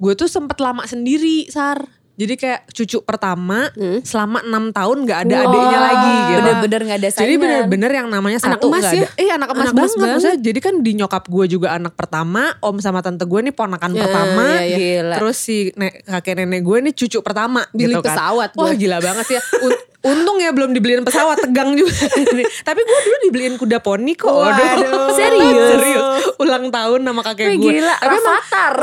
Gue 0.00 0.16
tuh 0.16 0.26
sempet 0.26 0.58
lama 0.58 0.82
sendiri 0.88 1.46
Sar. 1.52 1.99
Jadi 2.20 2.34
kayak 2.36 2.68
cucu 2.68 3.00
pertama 3.00 3.72
selama 4.02 4.44
enam 4.44 4.68
tahun 4.68 4.96
gak 5.02 5.20
ada 5.24 5.36
adiknya 5.40 5.56
Wah, 5.72 5.84
lagi 5.86 6.12
gitu. 6.12 6.36
bener-bener 6.36 6.80
nggak 6.82 6.98
ada 7.00 7.08
Jadi 7.08 7.16
saingan. 7.16 7.40
bener-bener 7.40 7.90
yang 7.90 8.06
namanya 8.06 8.38
Anak 8.38 8.60
satu 8.60 8.66
emas 8.68 8.82
nggak 8.82 8.92
ya? 8.92 9.00
ada. 9.00 9.08
Eh 9.16 9.28
anak 9.30 9.48
emas 9.48 9.56
Anak 9.56 9.72
emas 9.72 9.80
banget. 9.80 9.96
banget. 9.96 10.12
Maksudnya 10.12 10.38
jadi 10.42 10.58
kan 10.60 10.74
di 10.78 10.92
nyokap 10.94 11.24
gue 11.26 11.44
juga 11.48 11.68
anak 11.72 11.92
pertama, 11.94 12.42
om 12.60 12.76
sama 12.76 13.00
tante 13.00 13.24
gue 13.24 13.40
nih 13.40 13.54
ponakan 13.54 13.90
Ya, 13.90 14.02
pertama. 14.02 14.44
ya, 14.52 14.60
ya. 14.62 14.76
Gila. 14.76 15.16
Terus 15.16 15.36
si 15.38 15.56
ne- 15.74 15.96
kakek 15.98 16.34
nenek 16.36 16.60
gue 16.60 16.76
nih 16.82 16.94
cucu 16.94 17.18
pertama 17.20 17.64
Beli 17.70 17.88
gitu 17.88 17.98
kan. 17.98 18.12
pesawat 18.12 18.50
Wah 18.52 18.68
gue. 18.68 18.78
gila 18.78 18.98
banget 19.00 19.26
ya. 19.30 19.42
Un- 19.58 19.80
Untung 20.02 20.40
ya 20.40 20.48
belum 20.48 20.72
dibeliin 20.72 21.04
pesawat 21.04 21.40
tegang 21.42 21.76
juga. 21.76 21.92
Tapi 22.68 22.80
gue 22.80 22.98
dulu 23.02 23.16
dibeliin 23.22 23.54
kuda 23.54 23.80
poni 23.80 24.12
kok. 24.14 24.32
Waduh. 24.32 25.12
Serius? 25.18 25.76
Serius. 25.76 26.24
Ulang 26.36 26.68
tahun 26.68 27.00
sama 27.02 27.20
kakek 27.22 27.52
gue. 27.54 27.68
gila, 27.76 27.92
Tapi 27.94 28.08
emang 28.10 28.24
Rafathar. 28.40 28.74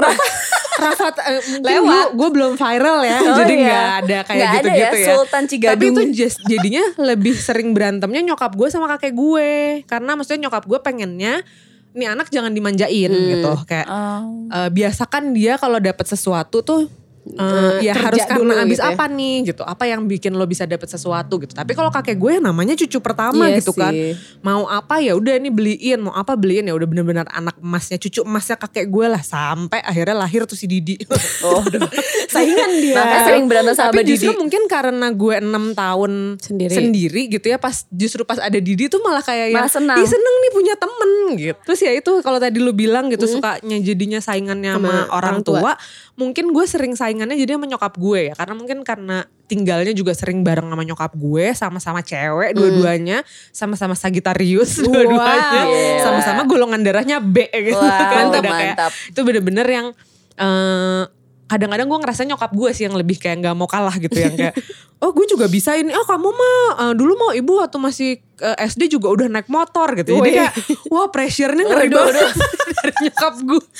Rafat 0.78 1.16
eh, 1.26 1.42
Lewat. 1.58 2.14
gue 2.14 2.30
belum 2.30 2.54
viral 2.54 3.02
ya. 3.02 3.18
Oh 3.34 3.38
jadi 3.38 3.54
iya. 3.54 3.64
nggak 3.64 3.86
ada 4.00 4.18
kayak 4.24 4.42
ada 4.42 4.54
gitu-gitu 4.56 4.96
ya, 4.98 5.02
ya. 5.02 5.08
Sultan 5.14 5.44
Cigadung. 5.46 5.74
Tapi 5.76 5.86
itu 5.88 6.02
just- 6.16 6.44
jadinya 6.46 6.84
lebih 6.98 7.34
sering 7.34 7.70
berantemnya 7.72 8.22
nyokap 8.24 8.52
gue 8.54 8.68
sama 8.68 8.88
kakek 8.94 9.14
gue. 9.14 9.50
Karena 9.84 10.16
maksudnya 10.16 10.48
nyokap 10.48 10.64
gue 10.66 10.80
pengennya 10.80 11.44
nih 11.92 12.08
anak 12.08 12.30
jangan 12.30 12.54
dimanjain 12.54 13.10
gitu. 13.10 13.52
Kayak 13.66 13.88
Oh. 13.90 14.46
eh, 14.48 14.70
biasakan 14.70 15.34
dia 15.34 15.58
kalau 15.58 15.78
dapat 15.78 16.06
sesuatu 16.06 16.62
tuh 16.62 16.86
eh, 17.30 17.84
ya 17.84 17.94
harus 17.94 18.24
dulu 18.26 18.48
karena 18.48 18.64
abis 18.64 18.78
gitu 18.78 18.84
ya. 18.84 18.94
apa 18.94 19.06
nih 19.08 19.36
gitu 19.46 19.64
apa 19.64 19.84
yang 19.84 20.02
bikin 20.04 20.32
lo 20.32 20.44
bisa 20.44 20.64
dapet 20.64 20.88
sesuatu 20.88 21.34
gitu 21.38 21.52
tapi 21.52 21.72
kalau 21.72 21.90
kakek 21.90 22.16
gue 22.16 22.40
namanya 22.40 22.74
cucu 22.76 22.98
pertama 22.98 23.48
Iya 23.48 23.60
gitu 23.60 23.72
kan 23.72 23.92
sih. 23.92 24.16
mau 24.40 24.66
apa 24.66 24.98
ya 24.98 25.14
udah 25.14 25.36
ini 25.36 25.50
beliin 25.50 26.00
mau 26.02 26.14
apa 26.14 26.34
beliin 26.34 26.64
ya 26.64 26.74
udah 26.74 26.86
bener-bener 26.86 27.26
anak 27.28 27.58
emasnya 27.58 27.98
cucu 27.98 28.22
emasnya 28.22 28.56
kakek 28.56 28.86
gue 28.86 29.06
lah 29.08 29.20
sampai 29.20 29.80
akhirnya 29.80 30.16
lahir 30.18 30.44
tuh 30.44 30.56
si 30.56 30.66
Didi 30.66 30.96
Oh. 31.40 31.62
Saingan 32.28 32.72
dia. 32.78 32.98
Makanya 32.98 33.22
sering 33.26 33.46
berantem 33.46 33.74
sama 33.74 33.90
tapi 33.90 34.02
Didi. 34.02 34.12
justru 34.18 34.32
mungkin 34.36 34.66
karena 34.66 35.08
gue 35.10 35.36
enam 35.38 35.72
tahun 35.74 36.12
Sendiri. 36.38 36.74
sendiri. 36.74 37.22
gitu 37.30 37.46
ya 37.46 37.58
pas 37.58 37.86
justru 37.90 38.24
pas 38.24 38.38
ada 38.38 38.58
Didi 38.58 38.88
tuh 38.88 39.00
malah 39.00 39.22
kayak 39.22 39.52
Malah 39.52 39.70
senang. 39.70 39.98
"Ih, 39.98 40.08
seneng 40.08 40.36
nih 40.40 40.52
punya 40.52 40.74
temen 40.76 41.12
gitu 41.36 41.60
terus 41.64 41.80
ya 41.80 41.92
itu 41.92 42.12
kalau 42.20 42.38
tadi 42.38 42.58
lu 42.58 42.72
bilang 42.72 43.08
gitu 43.08 43.28
sukanya 43.28 43.78
jadinya 43.78 44.18
saingannya 44.18 44.72
sama, 44.72 44.80
Sama 44.80 44.92
orang 44.92 45.08
orang 45.18 45.38
tua. 45.42 45.60
tua. 45.62 45.74
mungkin 46.16 46.50
gue 46.50 46.66
sering 46.66 46.94
saingannya 47.18 47.34
jadi 47.36 47.58
sama 47.58 47.66
nyokap 47.66 47.94
gue 47.98 48.20
ya. 48.30 48.34
Karena 48.34 48.54
mungkin 48.54 48.78
karena 48.82 49.18
tinggalnya 49.48 49.90
juga 49.92 50.14
sering 50.14 50.46
bareng 50.46 50.68
sama 50.68 50.84
nyokap 50.84 51.12
gue 51.12 51.46
sama-sama 51.52 52.00
cewek 52.00 52.54
dua-duanya 52.54 53.24
sama-sama 53.50 53.98
Sagitarius 53.98 54.78
dua-duanya 54.78 55.62
Gila. 55.64 56.04
sama-sama 56.04 56.42
golongan 56.46 56.86
darahnya 56.86 57.18
B 57.18 57.42
gitu. 57.50 57.74
Wow, 57.74 57.90
kan 57.90 58.24
Udah 58.30 58.42
kayak- 58.44 58.78
mantap. 58.78 58.92
itu 58.94 59.20
bener-bener 59.20 59.66
yang 59.66 59.88
eh, 60.36 61.04
kadang-kadang 61.48 61.88
gue 61.88 62.00
ngerasa 62.04 62.22
nyokap 62.24 62.52
gue 62.52 62.70
sih 62.72 62.84
yang 62.84 62.94
lebih 62.94 63.18
kayak 63.18 63.42
nggak 63.42 63.56
mau 63.56 63.66
kalah 63.66 63.96
gitu 63.96 64.14
yang 64.14 64.36
kayak 64.36 64.52
oh 65.04 65.10
gue 65.10 65.26
juga 65.26 65.48
bisa 65.48 65.74
ini. 65.74 65.90
Oh 65.90 66.04
kamu 66.04 66.30
mah 66.30 66.56
eh, 66.78 66.94
dulu 66.94 67.16
mau 67.16 67.32
ibu 67.32 67.58
waktu 67.58 67.80
masih 67.80 68.10
eh, 68.20 68.58
SD 68.68 68.92
juga 68.92 69.08
udah 69.10 69.32
naik 69.32 69.48
motor 69.48 69.96
gitu. 69.96 70.20
Jadi 70.20 70.30
kayak 70.36 70.54
wah 70.88 71.08
pressure-nya 71.08 71.64
ngeri 71.64 71.88
banget 71.88 72.36
dari 72.78 72.94
nyokap 73.02 73.34
gue 73.42 73.64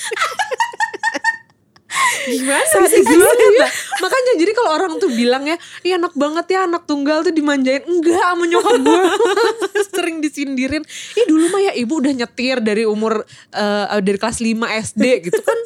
Gimana 2.28 2.64
sadis 2.68 3.04
banget 3.04 3.38
ya. 3.56 3.68
makanya 4.04 4.32
jadi 4.36 4.52
kalau 4.52 4.70
orang 4.76 4.92
tuh 5.00 5.10
bilang 5.10 5.44
ya 5.48 5.56
iya 5.82 5.96
enak 5.96 6.14
banget 6.14 6.46
ya 6.52 6.68
anak 6.68 6.84
tunggal 6.84 7.24
tuh 7.24 7.32
dimanjain. 7.32 7.82
Enggak 7.84 8.20
sama 8.20 8.44
nyokap 8.44 8.76
gue 8.84 9.02
sering 9.94 10.18
disindirin. 10.20 10.84
Ih 11.16 11.24
dulu 11.28 11.48
mah 11.52 11.60
ya 11.68 11.72
ibu 11.76 11.98
udah 11.98 12.12
nyetir 12.12 12.60
dari 12.60 12.84
umur 12.84 13.24
eh, 13.54 13.86
dari 14.04 14.18
kelas 14.20 14.38
5 14.40 14.84
SD 14.92 15.04
gitu 15.30 15.40
kan 15.40 15.58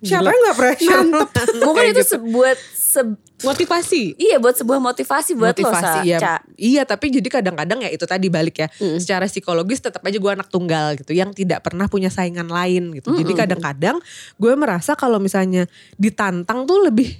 siapa 0.00 0.26
yang 0.26 0.42
gak 0.44 0.56
pressure 0.56 1.02
Mungkin 1.62 1.74
Kayak 1.74 1.90
itu 1.90 2.00
gitu. 2.00 2.12
sebuat 2.14 2.56
se- 2.70 3.18
Motivasi. 3.38 4.18
iya 4.18 4.36
buat 4.36 4.50
sebuah 4.52 4.82
motivasi 4.82 5.32
buat 5.32 5.54
lo 5.54 5.70
Sa, 5.70 6.02
iya. 6.02 6.18
Ca. 6.18 6.34
Iya, 6.54 6.82
tapi 6.82 7.06
jadi 7.08 7.28
kadang-kadang 7.30 7.78
ya 7.78 7.88
itu 7.88 8.02
tadi 8.02 8.26
balik 8.26 8.58
ya. 8.58 8.66
Secara 8.98 9.24
psikologis 9.24 9.78
tetap 9.78 10.02
aja 10.02 10.14
gue 10.14 10.32
anak 10.32 10.48
tunggal 10.48 10.98
gitu 10.98 11.12
yang 11.12 11.30
tidak 11.30 11.62
pernah 11.62 11.86
punya 11.86 12.08
saingan 12.08 12.50
lain 12.50 12.90
gitu. 12.92 13.14
Jadi 13.14 13.32
kadang-kadang 13.36 14.02
gue 14.34 14.52
merasa 14.52 14.92
kalau 14.92 15.16
misalnya 15.16 15.70
ditantang 15.94 16.66
tuh 16.66 16.82
lebih, 16.82 17.14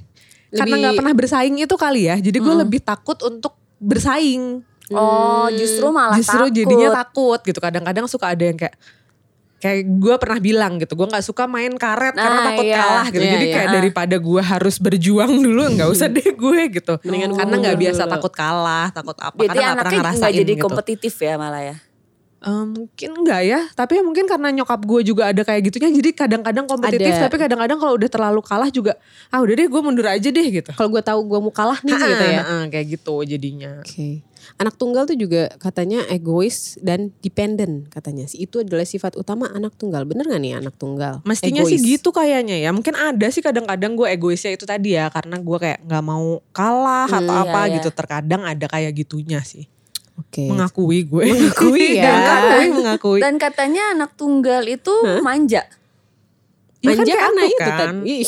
karena 0.50 0.66
Lebih- 0.68 0.82
nggak 0.82 0.94
pernah 0.98 1.14
bersaing 1.14 1.54
itu 1.56 1.76
kali 1.76 2.10
ya. 2.10 2.18
Jadi 2.18 2.34
gue 2.36 2.54
lebih 2.56 2.80
takut 2.80 3.18
untuk 3.22 3.54
bersaing. 3.78 4.66
Oh, 4.88 5.46
justru 5.52 5.86
malah 5.92 6.16
Justru 6.16 6.48
takut. 6.48 6.56
jadinya 6.56 6.88
takut 6.96 7.40
gitu. 7.42 7.60
Kadang-kadang 7.60 8.08
suka 8.08 8.32
ada 8.32 8.42
yang 8.42 8.56
kayak 8.56 8.74
kayak 9.58 9.90
gue 9.98 10.14
pernah 10.16 10.38
bilang 10.38 10.72
gitu, 10.78 10.94
gue 10.94 11.06
nggak 11.06 11.26
suka 11.26 11.44
main 11.44 11.74
karet 11.74 12.14
karena 12.14 12.38
Ah, 12.38 12.46
takut 12.50 12.64
iya. 12.64 12.76
kalah 12.78 13.06
gitu. 13.10 13.22
Iya, 13.22 13.32
Jadi 13.34 13.46
iya. 13.46 13.54
kayak 13.58 13.68
daripada 13.74 14.16
gue 14.16 14.42
harus 14.42 14.76
berjuang 14.78 15.32
dulu, 15.34 15.62
nggak 15.74 15.88
usah 15.90 16.06
deh 16.06 16.30
gue 16.30 16.60
gitu. 16.78 16.94
Mendingan 17.02 17.34
karena 17.34 17.54
nggak 17.58 17.78
biasa 17.78 18.02
dulu. 18.06 18.12
takut 18.14 18.32
kalah, 18.32 18.86
takut 18.94 19.16
apa 19.18 19.34
Berarti 19.34 19.50
karena 19.50 19.62
nggak 19.66 19.78
pernah 19.78 19.92
ngerasain 19.98 20.20
nggak 20.22 20.34
jadi 20.38 20.52
gitu. 20.54 20.62
kompetitif 20.62 21.14
ya 21.18 21.34
malah 21.34 21.62
ya. 21.64 21.76
Eh, 22.38 22.64
mungkin 22.70 23.10
enggak 23.18 23.42
ya, 23.42 23.60
tapi 23.74 23.98
ya 23.98 24.02
mungkin 24.06 24.30
karena 24.30 24.54
nyokap 24.54 24.78
gue 24.86 25.00
juga 25.02 25.34
ada 25.34 25.42
kayak 25.42 25.74
gitunya, 25.74 25.90
jadi 25.90 26.10
kadang-kadang 26.14 26.70
kompetitif, 26.70 27.18
Ada. 27.18 27.26
tapi 27.26 27.34
kadang-kadang 27.34 27.78
kalau 27.82 27.98
udah 27.98 28.06
terlalu 28.06 28.40
kalah 28.46 28.70
juga, 28.70 28.94
ah 29.34 29.42
udah 29.42 29.54
deh 29.58 29.66
gue 29.66 29.80
mundur 29.82 30.06
aja 30.06 30.28
deh 30.30 30.46
gitu. 30.46 30.70
Kalau 30.70 30.86
gue 30.86 31.02
tahu 31.02 31.18
gue 31.26 31.38
mau 31.42 31.50
kalah 31.50 31.82
nih 31.82 31.98
gitu 31.98 32.24
ya. 32.30 32.42
Ha-ha, 32.46 32.70
kayak 32.70 32.86
gitu 32.94 33.14
jadinya. 33.26 33.82
Oke. 33.82 34.22
Anak 34.54 34.78
tunggal 34.78 35.02
tuh 35.04 35.18
juga 35.18 35.50
katanya 35.58 36.06
egois 36.06 36.78
dan 36.78 37.10
dependent 37.20 37.90
katanya 37.90 38.30
sih. 38.30 38.46
Itu 38.46 38.62
adalah 38.62 38.86
sifat 38.86 39.18
utama 39.18 39.50
anak 39.50 39.74
tunggal. 39.74 40.06
Bener 40.06 40.24
gak 40.24 40.38
nih 40.40 40.56
anak 40.62 40.78
tunggal? 40.78 41.20
Mestinya 41.26 41.66
sih 41.66 41.74
Egois. 41.76 41.90
gitu 41.98 42.14
kayaknya 42.14 42.56
ya. 42.62 42.70
Mungkin 42.70 42.94
ada 42.94 43.28
sih 43.34 43.42
kadang-kadang 43.42 43.98
gue 43.98 44.06
egoisnya 44.08 44.54
itu 44.54 44.62
tadi 44.62 44.94
ya, 44.94 45.10
karena 45.10 45.42
gue 45.42 45.58
kayak 45.58 45.82
nggak 45.84 46.04
mau 46.06 46.38
kalah 46.54 47.10
atau 47.10 47.34
Hmm, 47.34 47.44
apa 47.50 47.60
iya, 47.66 47.74
gitu. 47.82 47.90
Terkadang 47.90 48.46
ada 48.46 48.66
kayak 48.70 48.94
gitunya 48.94 49.42
sih. 49.42 49.66
Oke. 50.18 50.44
Mengakui 50.44 50.98
gue. 51.02 51.22
Mengakui 51.24 51.86
ya. 52.02 52.10
mengakui, 52.10 52.66
mengakui. 52.74 53.20
Dan 53.22 53.38
katanya 53.38 53.94
anak 53.94 54.14
tunggal 54.14 54.62
itu 54.62 54.90
manja. 55.22 55.62
Ya 56.78 56.94
kan 56.94 57.02
Manja 57.02 57.10
kayak 57.10 57.18
karena 57.20 57.40
aku 57.40 57.50
itu 57.50 57.58
kan. 57.64 57.78
tadi. 57.80 57.98
Ih, 58.06 58.22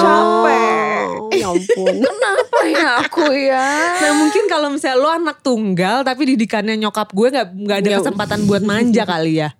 capek. 0.00 1.06
Oh, 1.20 1.28
ya 1.30 1.46
ampun. 1.46 1.94
Kenapa 2.08 2.58
ya 2.64 2.88
aku 2.98 3.24
ya? 3.32 3.66
Nah 4.00 4.12
mungkin 4.16 4.44
kalau 4.46 4.68
misalnya 4.68 4.96
lo 4.96 5.08
anak 5.08 5.38
tunggal 5.40 6.00
tapi 6.00 6.22
didikannya 6.26 6.76
nyokap 6.76 7.12
gue 7.12 7.28
nggak 7.28 7.48
nggak 7.52 7.78
ada 7.78 7.86
Nggak. 7.86 8.00
kesempatan 8.00 8.40
buat 8.44 8.62
manja 8.64 9.04
kali 9.04 9.44
ya. 9.44 9.52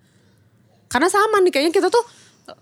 Karena 0.87 1.07
sama 1.07 1.39
nih 1.39 1.51
kayaknya 1.51 1.73
kita 1.73 1.87
tuh 1.87 2.03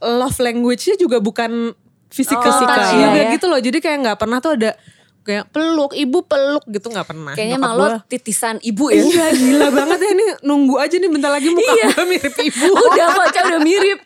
love 0.02 0.38
language-nya 0.38 0.96
juga 0.96 1.18
bukan 1.18 1.72
physical 2.10 2.52
Oh, 2.52 2.62
touch 2.62 2.92
iya, 2.92 3.08
juga 3.08 3.20
iya. 3.22 3.32
gitu 3.32 3.46
loh. 3.48 3.60
Jadi 3.60 3.78
kayak 3.80 3.98
nggak 4.04 4.18
pernah 4.20 4.38
tuh 4.38 4.60
ada 4.60 4.76
kayak 5.22 5.50
peluk, 5.50 5.92
ibu 5.92 6.20
peluk 6.22 6.64
gitu 6.66 6.88
nggak 6.88 7.06
pernah. 7.06 7.34
Kayaknya 7.34 7.58
Nyokap 7.58 7.74
lo 7.74 7.86
gue- 7.86 8.02
titisan 8.08 8.56
ibu 8.60 8.86
ya. 8.88 9.00
Iya 9.00 9.26
gila 9.32 9.68
banget 9.70 10.00
ya 10.00 10.10
ini 10.12 10.26
nunggu 10.42 10.76
aja 10.76 10.96
nih 10.96 11.08
bentar 11.08 11.30
lagi 11.30 11.50
muka 11.50 11.72
Iya. 11.72 11.88
gue 11.90 12.06
mirip 12.08 12.36
ibu. 12.36 12.68
udah 12.88 13.08
kok 13.10 13.28
Ca, 13.30 13.42
udah 13.48 13.62
mirip. 13.62 14.00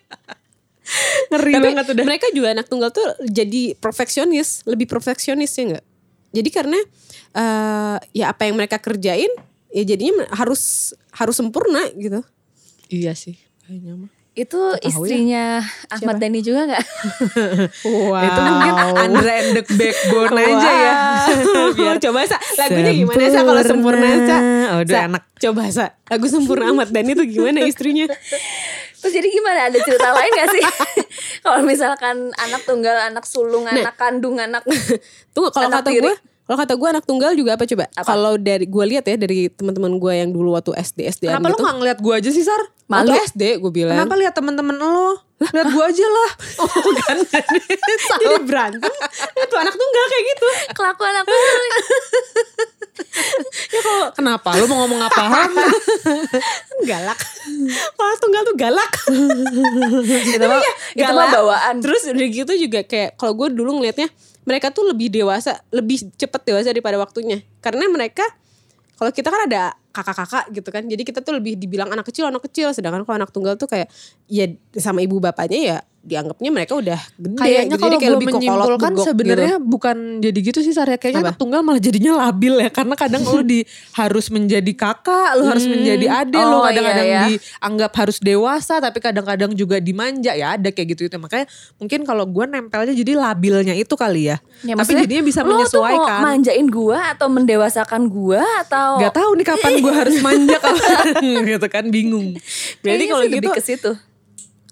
Ngeri 1.30 1.52
Tapi 1.52 1.64
banget 1.64 1.86
udah. 1.90 2.04
mereka 2.04 2.28
juga 2.30 2.48
anak 2.52 2.68
tunggal 2.68 2.90
tuh 2.90 3.04
jadi 3.24 3.74
perfeksionis, 3.76 4.64
lebih 4.64 4.86
perfeksionis 4.86 5.52
ya 5.52 5.64
enggak? 5.66 5.86
Jadi 6.32 6.50
karena 6.50 6.80
eh, 7.34 7.98
ya 8.12 8.26
apa 8.30 8.44
yang 8.44 8.56
mereka 8.56 8.78
kerjain 8.78 9.32
ya 9.70 9.84
jadinya 9.84 10.28
harus 10.32 10.92
harus 11.10 11.34
sempurna 11.34 11.88
gitu. 11.94 12.20
Iya 12.88 13.14
sih 13.14 13.40
kayaknya 13.64 13.96
mah. 13.98 14.12
Itu 14.34 14.74
ya. 14.82 14.90
istrinya 14.90 15.46
Ahmad 15.94 16.18
Dhani 16.18 16.42
juga 16.42 16.66
gak? 16.66 16.82
Wow. 17.86 18.18
Itu 18.18 18.40
mungkin 18.42 18.74
Andra 18.98 19.34
and 19.46 19.52
the 19.54 19.64
Backbone 19.78 20.34
aja 20.42 20.72
ya. 20.74 20.94
Biar 21.78 21.98
coba 22.02 22.26
sa 22.26 22.42
lagunya 22.58 22.98
gimana 22.98 23.30
sa 23.30 23.42
kalau 23.46 23.62
sempurna 23.62 24.10
sa? 24.26 24.38
Oh, 24.74 24.78
udah 24.82 24.98
Sa, 24.98 25.06
enak. 25.06 25.24
Coba 25.38 25.62
sa 25.70 25.86
lagu 26.10 26.26
sempurna 26.26 26.74
amat 26.74 26.90
dan 26.90 27.06
itu 27.14 27.22
gimana 27.30 27.62
istrinya? 27.62 28.10
Terus 29.04 29.14
jadi 29.14 29.28
gimana? 29.30 29.70
Ada 29.70 29.80
cerita 29.86 30.10
lain 30.18 30.32
gak 30.34 30.50
sih? 30.50 30.64
Kalau 31.46 31.60
misalkan 31.62 32.34
anak 32.34 32.62
tunggal, 32.66 32.98
anak 33.06 33.30
sulung, 33.30 33.70
anak 33.70 33.94
kandung, 34.00 34.42
anak 34.42 34.66
Tunggu 35.36 35.50
kalau 35.54 35.70
kata 35.70 35.90
gue 35.94 36.16
kalau 36.44 36.58
kata 36.60 36.74
gue 36.76 36.88
anak 36.92 37.06
tunggal 37.08 37.32
juga 37.40 37.56
apa 37.56 37.64
coba? 37.64 37.88
Kalau 38.04 38.36
dari 38.36 38.68
gue 38.68 38.86
lihat 38.92 39.08
ya 39.08 39.16
dari 39.16 39.48
teman-teman 39.48 39.96
gue 39.96 40.12
yang 40.12 40.30
dulu 40.36 40.60
waktu 40.60 40.76
SD 40.76 41.08
SD 41.08 41.24
Kenapa 41.32 41.56
gitu. 41.56 41.64
lo 41.64 41.68
gak 41.72 41.76
ngeliat 41.80 42.00
gue 42.04 42.14
aja 42.20 42.30
sih 42.36 42.44
Sar? 42.44 42.60
Waktu 42.92 43.16
Malu. 43.16 43.24
SD 43.32 43.44
gue 43.64 43.72
bilang. 43.72 43.96
Kenapa 43.96 44.16
lihat 44.20 44.36
temen-temen 44.36 44.76
lo? 44.76 45.24
Lihat 45.40 45.68
gue 45.72 45.84
aja 45.88 46.06
lah. 46.08 46.30
Oh 46.64 46.92
kan. 47.00 47.18
Jadi 48.20 48.26
berantem. 48.44 48.92
Itu 49.40 49.56
anak 49.56 49.76
tunggal 49.76 50.06
kayak 50.12 50.24
gitu. 50.36 50.48
kelakuan 50.76 51.14
aku. 51.24 51.32
Ya 53.74 53.82
kalau 53.82 54.06
Kenapa? 54.14 54.50
Lo 54.62 54.66
mau 54.70 54.86
ngomong 54.86 55.02
apa? 55.02 55.50
galak. 56.90 57.20
Kalau 57.98 58.14
tunggal 58.22 58.42
tuh 58.46 58.56
galak. 58.56 58.92
itu 60.30 60.46
mah, 60.46 60.62
itu 60.94 61.12
mah 61.14 61.28
bawaan. 61.34 61.82
Terus 61.82 62.10
udah 62.14 62.28
gitu 62.30 62.54
juga 62.58 62.86
kayak 62.86 63.18
kalau 63.18 63.34
gue 63.34 63.50
dulu 63.54 63.82
ngelihatnya 63.82 64.10
mereka 64.44 64.70
tuh 64.70 64.92
lebih 64.92 65.10
dewasa, 65.10 65.58
lebih 65.72 66.06
cepet 66.20 66.42
dewasa 66.46 66.70
daripada 66.70 67.00
waktunya. 67.00 67.42
Karena 67.64 67.88
mereka 67.90 68.28
kalau 69.00 69.10
kita 69.10 69.34
kan 69.34 69.50
ada 69.50 69.74
kakak-kakak 69.94 70.46
gitu 70.54 70.70
kan. 70.70 70.84
Jadi 70.86 71.04
kita 71.06 71.20
tuh 71.22 71.38
lebih 71.38 71.58
dibilang 71.58 71.90
anak 71.90 72.10
kecil, 72.10 72.30
anak 72.30 72.46
kecil. 72.46 72.74
Sedangkan 72.74 73.06
kalau 73.06 73.18
anak 73.24 73.32
tunggal 73.34 73.58
tuh 73.58 73.70
kayak 73.70 73.90
ya 74.30 74.50
sama 74.78 75.02
ibu 75.02 75.18
bapaknya 75.18 75.60
ya 75.60 75.78
dianggapnya 76.04 76.50
mereka 76.52 76.74
udah 76.76 77.00
gede. 77.16 77.40
Kayaknya 77.40 77.64
gitu. 77.64 77.80
kalau 77.80 77.96
Jadi 77.96 78.04
kayak 78.04 78.12
gue 78.12 78.28
menyimpulkan 78.28 78.92
begok 78.92 79.06
sebenarnya 79.08 79.56
gitu. 79.56 79.72
bukan 79.72 79.98
jadi 80.20 80.40
gitu 80.44 80.60
sih 80.60 80.74
Sarya. 80.76 81.00
Kayaknya 81.00 81.22
Apa? 81.24 81.30
anak 81.32 81.40
tunggal 81.40 81.62
malah 81.64 81.80
jadinya 81.80 82.12
labil 82.28 82.54
ya. 82.60 82.70
Karena 82.70 82.96
kadang 83.00 83.24
lo 83.24 83.40
di 83.40 83.64
harus 84.04 84.26
menjadi 84.28 84.72
kakak, 84.76 85.30
lo 85.40 85.44
harus 85.48 85.64
menjadi 85.64 86.06
adik, 86.28 86.44
lo 86.44 86.60
Oh, 86.60 86.62
kadang-kadang 86.68 87.08
iya, 87.08 87.22
iya. 87.24 87.40
dianggap 87.40 87.92
harus 87.96 88.18
dewasa, 88.20 88.84
tapi 88.84 89.00
kadang-kadang 89.00 89.52
juga 89.56 89.80
dimanja 89.80 90.36
ya. 90.36 90.60
Ada 90.60 90.76
kayak 90.76 90.88
gitu 91.00 91.08
itu. 91.08 91.16
Makanya 91.16 91.48
mungkin 91.80 92.00
kalau 92.04 92.28
gue 92.28 92.46
nempelnya 92.52 92.92
jadi 92.92 93.12
labilnya 93.16 93.74
itu 93.74 93.96
kali 93.96 94.28
ya. 94.28 94.38
Ya, 94.68 94.76
tapi 94.76 95.00
jadinya 95.00 95.24
bisa 95.24 95.40
lo 95.40 95.48
tuh 95.48 95.56
mau 95.56 95.60
menyesuaikan. 95.64 96.20
manjain 96.20 96.68
gua 96.68 97.00
atau 97.16 97.28
mendewasakan 97.32 98.12
gua 98.12 98.44
atau 98.64 99.00
Gak 99.00 99.16
tahu 99.16 99.32
nih 99.40 99.46
kapan 99.48 99.72
gue 99.80 99.94
harus 99.96 100.18
manja 100.20 100.58
kapan 100.68 101.08
gitu 101.56 101.68
kan 101.72 101.86
bingung. 101.88 102.36
Kayaknya 102.84 103.06
kalau 103.08 103.24
gitu 103.24 103.36
lebih 103.40 103.50
ke 103.56 103.64
situ. 103.64 103.92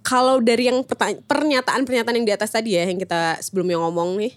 Kalau 0.02 0.42
dari 0.42 0.66
yang 0.70 0.82
pernyataan-pernyataan 1.30 2.16
yang 2.18 2.28
di 2.28 2.34
atas 2.34 2.52
tadi 2.54 2.74
ya 2.74 2.90
yang 2.90 2.98
kita 2.98 3.38
sebelumnya 3.42 3.78
ngomong 3.78 4.18
nih, 4.18 4.34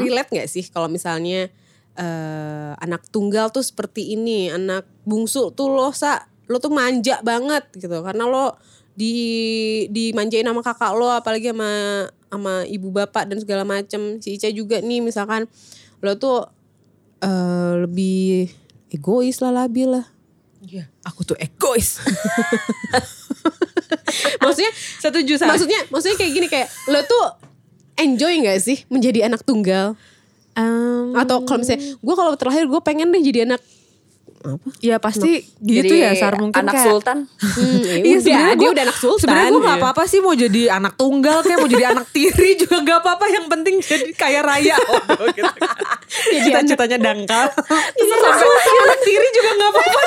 relate 0.00 0.30
nggak 0.32 0.48
sih 0.48 0.64
kalau 0.68 0.92
misalnya 0.92 1.48
eh, 1.96 2.72
anak 2.76 3.08
tunggal 3.08 3.48
tuh 3.48 3.64
seperti 3.64 4.12
ini, 4.12 4.52
anak 4.52 4.84
bungsu 5.08 5.56
tuh 5.56 5.72
lo 5.72 5.88
sa, 5.96 6.28
lo 6.52 6.60
tuh 6.60 6.72
manja 6.72 7.20
banget 7.24 7.64
gitu. 7.74 8.04
Karena 8.04 8.28
lo 8.28 8.60
di 8.96 9.84
dimanjain 9.92 10.44
sama 10.44 10.64
kakak 10.64 10.92
lo 10.96 11.12
apalagi 11.12 11.52
sama 11.52 11.70
sama 12.32 12.64
ibu 12.68 12.92
bapak 12.92 13.32
dan 13.32 13.40
segala 13.40 13.64
macem. 13.64 14.20
Si 14.20 14.36
Ica 14.36 14.52
juga 14.52 14.84
nih 14.84 15.00
misalkan 15.00 15.48
lo 16.04 16.12
tuh 16.20 16.44
eh, 17.24 17.72
lebih 17.88 18.52
egois 18.92 19.40
lah 19.40 19.64
labil 19.64 19.96
lah. 19.96 20.06
Iya, 20.60 20.92
aku 21.08 21.24
tuh 21.24 21.38
egois. 21.40 22.00
maksudnya 24.42 24.72
Setuju 24.98 25.32
sama. 25.36 25.48
maksudnya 25.52 25.80
maksudnya 25.88 26.16
kayak 26.16 26.32
gini 26.32 26.46
kayak 26.46 26.68
lo 26.86 27.00
tuh 27.02 27.24
enjoy 27.96 28.32
nggak 28.38 28.58
sih 28.58 28.84
menjadi 28.86 29.26
anak 29.26 29.42
tunggal 29.42 29.96
atau 31.14 31.44
kalau 31.44 31.60
misalnya 31.60 31.94
gue 31.94 32.14
kalau 32.14 32.32
terlahir 32.34 32.64
gue 32.64 32.80
pengen 32.80 33.08
deh 33.08 33.20
jadi 33.20 33.44
anak 33.44 33.60
apa 34.38 34.68
ya 34.78 34.96
pasti 34.96 35.42
gitu 35.58 35.90
Jadi 35.90 35.96
ya 35.98 36.14
Sar 36.14 36.38
mungkin 36.38 36.54
anak 36.56 36.70
kayak 36.72 36.86
sultan. 36.86 37.18
Hmm, 37.36 37.82
ya 37.82 37.96
Iya 37.98 38.16
sebenarnya 38.20 38.54
dia 38.54 38.62
gua- 38.62 38.72
udah 38.72 38.84
anak 38.84 38.96
sultan 38.96 39.22
Sebenarnya 39.24 39.50
gue 39.50 39.58
gak 39.58 39.66
ya. 39.66 39.80
apa-apa 39.80 40.02
sih 40.06 40.20
mau 40.20 40.34
jadi 40.36 40.62
anak 40.70 40.92
tunggal 40.94 41.38
kayak 41.40 41.58
mau 41.58 41.66
jadi 41.66 41.84
anak 41.88 42.06
tiri 42.08 42.50
juga 42.54 42.76
gak 42.80 42.98
apa-apa. 43.00 43.24
Yang 43.26 43.46
penting 43.48 43.74
jadi 43.80 44.08
kaya 44.14 44.40
raya. 44.40 44.76
Oh, 45.12 45.26
gitu. 45.28 45.50
Cita-citanya 46.38 46.98
dangkal. 47.02 47.46
Terus 47.50 48.08
sampai 48.08 48.46
anak 48.78 49.00
tiri 49.02 49.28
juga 49.32 49.50
gak 49.52 49.68
apa-apa. 49.68 50.00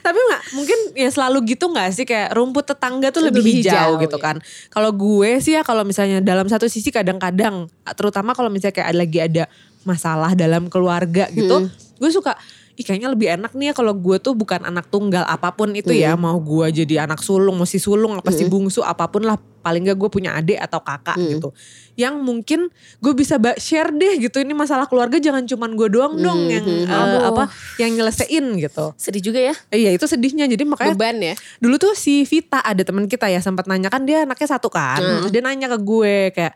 Tapi 0.00 0.18
nggak 0.18 0.42
mungkin 0.56 0.78
ya 0.94 1.10
selalu 1.10 1.56
gitu 1.56 1.70
nggak 1.70 1.88
sih 1.92 2.04
kayak 2.04 2.32
rumput 2.34 2.64
tetangga 2.68 3.10
tuh 3.10 3.24
lebih, 3.24 3.42
Lebih 3.42 3.54
hijau, 3.60 3.72
hijau, 3.72 4.02
gitu 4.04 4.18
ya. 4.18 4.24
kan. 4.24 4.36
Kalau 4.70 4.90
gue 4.92 5.30
sih 5.40 5.52
ya 5.56 5.62
kalau 5.62 5.82
misalnya 5.84 6.20
dalam 6.24 6.46
satu 6.48 6.66
sisi 6.66 6.88
kadang-kadang 6.88 7.68
terutama 7.94 8.32
kalau 8.32 8.48
misalnya 8.48 8.80
kayak 8.80 8.90
lagi 8.96 9.18
ada 9.20 9.44
masalah 9.84 10.32
dalam 10.32 10.72
keluarga 10.72 11.28
gitu, 11.30 11.68
gue 12.00 12.10
suka 12.10 12.32
Ih 12.74 12.82
kayaknya 12.82 13.06
lebih 13.06 13.30
enak 13.30 13.54
nih 13.54 13.70
ya 13.70 13.74
kalau 13.78 13.94
gue 13.94 14.18
tuh 14.18 14.34
bukan 14.34 14.66
anak 14.66 14.90
tunggal 14.90 15.22
apa 15.22 15.54
pun 15.54 15.70
itu 15.78 15.94
ya. 15.94 16.18
Mau 16.18 16.42
gue 16.42 16.82
jadi 16.82 17.06
anak 17.06 17.22
sulung 17.22 17.54
mau 17.54 17.68
si 17.68 17.78
sulung 17.78 18.18
apa 18.18 18.34
si 18.34 18.50
bungsu 18.50 18.82
apa 18.82 19.06
pun 19.06 19.22
lah. 19.22 19.38
Paling 19.64 19.88
gak 19.88 19.96
gue 19.96 20.10
punya 20.12 20.36
adik 20.36 20.60
atau 20.60 20.82
kakak 20.84 21.16
gitu. 21.16 21.48
Yang 21.96 22.14
mungkin 22.20 22.60
gue 23.00 23.12
bisa 23.16 23.40
share 23.56 23.94
deh 23.94 24.20
gitu 24.20 24.42
ini 24.42 24.52
masalah 24.52 24.84
keluarga 24.84 25.16
jangan 25.16 25.46
cuman 25.48 25.72
gue 25.72 25.88
doang 25.88 26.20
dong 26.20 26.50
yang 26.52 26.66
eh, 26.66 26.84
Aduh. 26.84 27.32
apa 27.32 27.48
yang 27.80 27.94
nyelesain 27.94 28.44
gitu. 28.60 28.92
Sedih 28.98 29.22
juga 29.22 29.40
ya. 29.40 29.54
Eh, 29.72 29.86
Iya 29.86 29.96
itu 29.96 30.04
sedihnya. 30.04 30.44
Jadi 30.50 30.68
makanya 30.68 30.98
beban 30.98 31.16
ya. 31.22 31.34
dulu 31.62 31.80
tuh 31.80 31.94
si 31.96 32.26
Vita 32.28 32.60
ada 32.60 32.82
teman 32.82 33.08
kita 33.08 33.30
ya 33.30 33.40
sempat 33.40 33.64
nanya 33.70 33.88
kan 33.88 34.04
dia 34.04 34.26
anaknya 34.28 34.48
satu 34.50 34.68
kan? 34.68 35.00
Terus 35.00 35.32
dia 35.32 35.40
nanya 35.40 35.70
ke 35.70 35.78
gue 35.80 36.14
kayak 36.34 36.54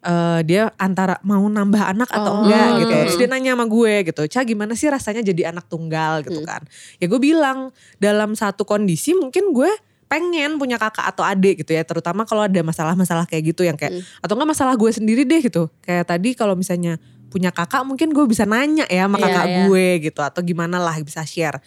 eh, 0.00 0.40
dia 0.42 0.68
antara 0.76 1.16
mau 1.22 1.40
nambah 1.42 1.82
anak 1.82 2.08
atau 2.08 2.32
Oh, 2.32 2.42
enggak 2.44 2.68
gitu. 2.80 2.92
Oke. 2.92 3.00
terus 3.04 3.16
dia 3.16 3.28
nanya 3.28 3.50
sama 3.54 3.64
gue 3.64 3.94
gitu 4.04 4.22
Ca 4.26 4.40
gimana 4.42 4.72
sih 4.72 4.86
rasanya 4.86 5.22
jadi 5.22 5.50
anak 5.50 5.66
tunggal? 5.66 6.20
gitu 6.20 6.40
kan. 6.42 6.62
Ya 6.98 7.06
gue 7.06 7.18
bilang 7.18 7.70
dalam 7.96 8.32
satu 8.32 8.62
kondisi 8.62 9.12
mungkin 9.12 9.50
gue 9.50 9.70
pengen 10.06 10.54
punya 10.54 10.78
kakak 10.78 11.02
atau 11.02 11.26
adik 11.26 11.66
gitu 11.66 11.74
ya 11.74 11.82
terutama 11.82 12.22
kalau 12.22 12.46
ada 12.46 12.62
masalah-masalah 12.62 13.26
kayak 13.26 13.50
gitu 13.50 13.66
yang 13.66 13.74
kayak 13.74 13.90
atau 14.22 14.38
enggak 14.38 14.50
masalah 14.54 14.74
gue 14.78 14.90
sendiri 14.90 15.22
deh 15.22 15.42
gitu. 15.42 15.66
Kayak 15.82 16.06
tadi 16.06 16.32
kalau 16.32 16.54
misalnya 16.54 16.98
punya 17.26 17.50
kakak 17.50 17.82
mungkin 17.82 18.14
gue 18.14 18.22
bisa 18.24 18.46
nanya 18.46 18.86
ya 18.86 19.10
sama 19.10 19.18
Iya, 19.18 19.24
kakak 19.26 19.46
iya. 19.50 19.58
gue 19.66 19.86
gitu 20.06 20.20
atau 20.22 20.40
gimana 20.40 20.78
lah 20.78 20.94
bisa 21.02 21.26
share. 21.26 21.58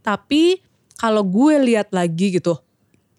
Tapi 0.00 0.62
kalau 0.94 1.26
gue 1.26 1.58
lihat 1.58 1.90
lagi 1.90 2.38
gitu 2.38 2.54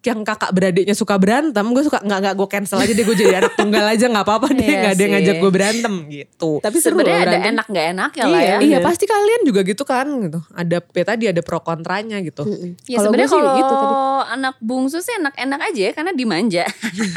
yang 0.04 0.20
kakak 0.22 0.52
beradiknya 0.52 0.92
suka 0.92 1.16
berantem 1.16 1.64
gue 1.66 1.80
suka 1.82 1.98
nggak 1.98 2.20
nggak 2.20 2.36
gue 2.36 2.48
cancel 2.48 2.76
aja 2.78 2.92
deh 2.92 3.02
gue 3.02 3.16
jadi 3.16 3.40
anak 3.40 3.56
tunggal 3.56 3.86
aja 3.88 4.06
nggak 4.06 4.22
apa-apa 4.22 4.48
deh 4.52 4.60
Iya 4.62 4.76
nggak 4.78 4.92
ada 4.92 5.02
yang 5.02 5.14
ngajak 5.14 5.36
gue 5.38 5.52
berantem 5.52 5.94
gitu 6.10 6.50
tapi 6.60 6.78
Sebenarnya 6.78 7.16
ada 7.18 7.28
berantem. 7.32 7.50
enak 7.50 7.66
nggak 7.66 7.86
enak 7.90 8.12
ya 8.12 8.24
lah 8.24 8.36
Iya. 8.36 8.52
ya. 8.52 8.58
iya 8.62 8.78
pasti 8.80 9.06
kalian 9.06 9.42
juga 9.44 9.62
gitu 9.62 9.84
kan 9.84 10.04
gitu 10.20 10.40
ada 10.52 10.78
ya 10.84 11.04
tadi 11.04 11.24
ada 11.26 11.40
pro 11.40 11.60
kontranya 11.60 12.20
gitu 12.20 12.44
Ya 12.84 13.00
Kalau 13.00 13.04
sebenarnya 13.08 13.30
kalau 13.32 13.50
gitu 13.56 13.74
tadi. 13.74 13.96
anak 14.30 14.56
bungsu 14.60 14.98
sih 15.00 15.14
enak-enak 15.16 15.60
aja 15.64 15.82
ya 15.82 15.92
karena 15.94 16.12
dimanja. 16.12 16.64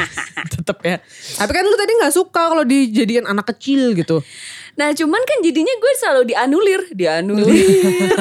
tetep 0.55 0.79
ya 0.81 0.97
tapi 1.37 1.51
kan 1.51 1.65
lu 1.65 1.75
tadi 1.75 1.93
nggak 1.97 2.15
suka 2.15 2.43
kalau 2.47 2.63
dijadiin 2.63 3.27
anak 3.27 3.51
kecil 3.51 3.93
gitu 3.93 4.23
Nah 4.77 4.93
cuman 4.93 5.17
kan 5.19 5.41
jadinya 5.41 5.73
gue 5.73 5.93
selalu 5.97 6.23
dianulir, 6.29 6.85
dianulir, 6.93 8.13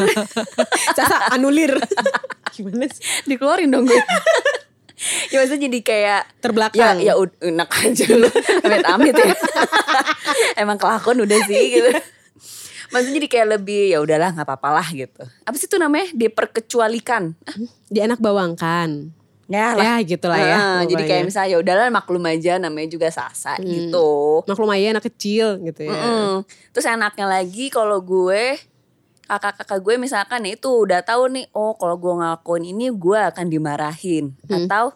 Sasa 0.97 1.28
anulir 1.30 1.75
gimana 2.55 2.87
sih 2.87 3.03
dikeluarin 3.27 3.67
dong 3.67 3.83
gue. 3.85 3.95
ya 5.31 5.43
maksudnya 5.43 5.67
jadi 5.67 5.79
kayak 5.83 6.21
Terbelakang. 6.39 6.97
Ya, 7.03 7.13
ya 7.13 7.23
enak 7.43 7.69
aja 7.69 8.05
lu. 8.15 8.29
Amit-amit 8.63 9.15
ya. 9.15 9.35
Emang 10.63 10.79
kelakuan 10.79 11.19
udah 11.19 11.39
sih 11.43 11.63
gitu. 11.75 11.91
Maksudnya 12.89 13.15
jadi 13.19 13.27
kayak 13.27 13.47
lebih 13.59 13.91
ya 13.91 13.99
udahlah 13.99 14.31
nggak 14.31 14.47
apa-apa 14.47 14.69
lah 14.81 14.87
gitu. 14.95 15.23
Apa 15.43 15.55
sih 15.59 15.67
itu 15.67 15.75
namanya? 15.75 16.07
Diperkecualikan. 16.15 17.35
Di 17.91 17.99
anak 17.99 18.23
bawangkan 18.23 19.11
Ya 19.45 19.77
lah. 19.77 20.01
ya 20.01 20.01
gitulah 20.01 20.41
ya 20.41 20.57
Nah, 20.81 20.83
jadi 20.89 21.05
kayak 21.05 21.23
misalnya 21.29 21.49
ya 21.53 21.57
udahlah 21.61 21.85
maklum 21.93 22.25
aja 22.25 22.57
namanya 22.57 22.89
juga 22.89 23.13
sasa 23.13 23.61
gitu. 23.61 24.41
maklum 24.49 24.73
aja 24.73 24.97
anak 24.97 25.05
kecil 25.05 25.61
gitu 25.61 25.85
ya 25.85 25.93
Mm-mm. 25.93 26.41
Terus 26.73 26.85
enaknya 26.89 27.29
lagi 27.29 27.69
kalau 27.69 28.01
gue 28.01 28.57
kakak-kakak 29.25 29.79
gue 29.79 29.95
misalkan 29.97 30.41
ya 30.41 30.53
itu 30.53 30.69
udah 30.79 31.01
tahu 31.01 31.27
nih 31.29 31.45
oh 31.51 31.73
kalau 31.73 31.95
gue 31.95 32.13
ngelakuin 32.13 32.63
ini 32.67 32.89
gue 32.89 33.19
akan 33.19 33.45
dimarahin 33.47 34.25
atau 34.47 34.93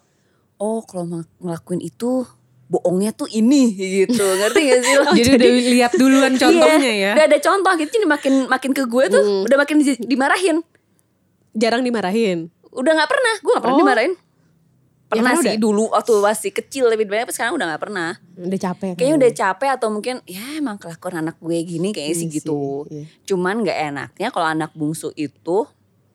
oh 0.58 0.80
kalau 0.82 1.06
ng- 1.08 1.30
ngelakuin 1.38 1.80
itu 1.80 2.24
bohongnya 2.66 3.10
tuh 3.12 3.26
ini 3.28 3.74
gitu 3.74 4.14
ngerti 4.14 4.60
gak 4.64 4.80
sih 4.80 4.94
lo? 4.96 5.04
jadi, 5.18 5.30
udah 5.34 5.52
lihat 5.68 5.92
duluan 5.96 6.34
contohnya 6.42 6.78
Iya, 6.88 6.94
ya 6.96 7.12
Udah 7.16 7.26
ada 7.26 7.40
contoh 7.40 7.72
gitu 7.76 7.90
jadi 7.92 8.06
makin 8.08 8.34
makin 8.46 8.72
ke 8.72 8.84
gue 8.86 9.04
tuh 9.08 9.24
udah 9.44 9.58
makin 9.58 9.76
di- 9.80 9.98
dimarahin. 10.00 10.62
jarang 11.52 11.82
dimarahin 11.82 12.54
Udah 12.70 12.94
nggak 12.94 13.10
pernah, 13.10 13.34
gue 13.36 13.50
nggak 13.50 13.64
pernah 13.64 13.76
Oh. 13.76 13.82
dimarahin. 13.82 14.14
Ya, 15.10 15.18
Pernah 15.18 15.32
karena 15.32 15.42
sih 15.42 15.50
udah- 15.52 15.62
dulu 15.64 15.84
waktu 15.90 16.14
masih 16.16 16.52
kecil 16.54 16.86
lebih 16.86 17.04
banyak, 17.04 17.26
tapi 17.26 17.34
sekarang 17.34 17.54
udah 17.56 17.66
nggak 17.68 17.82
pernah. 17.82 18.10
udah 18.40 18.60
capek 18.62 18.88
kan? 18.88 18.96
Kayaknya 18.96 19.16
udah 19.18 19.32
capek 19.34 19.70
atau 19.74 19.88
mungkin 19.90 20.16
ya 20.24 20.46
emang 20.56 20.78
kelakuan 20.78 21.16
anak 21.20 21.36
gue 21.40 21.58
gini 21.60 21.90
kayaknya 21.90 22.14
sih 22.16 22.28
Iya 22.28 22.36
gitu. 22.40 22.62
iya. 22.88 23.04
Cuman 23.26 23.56
nggak 23.60 23.78
enaknya 23.90 24.28
kalau 24.30 24.48
anak 24.48 24.70
bungsu 24.72 25.10
itu, 25.14 25.66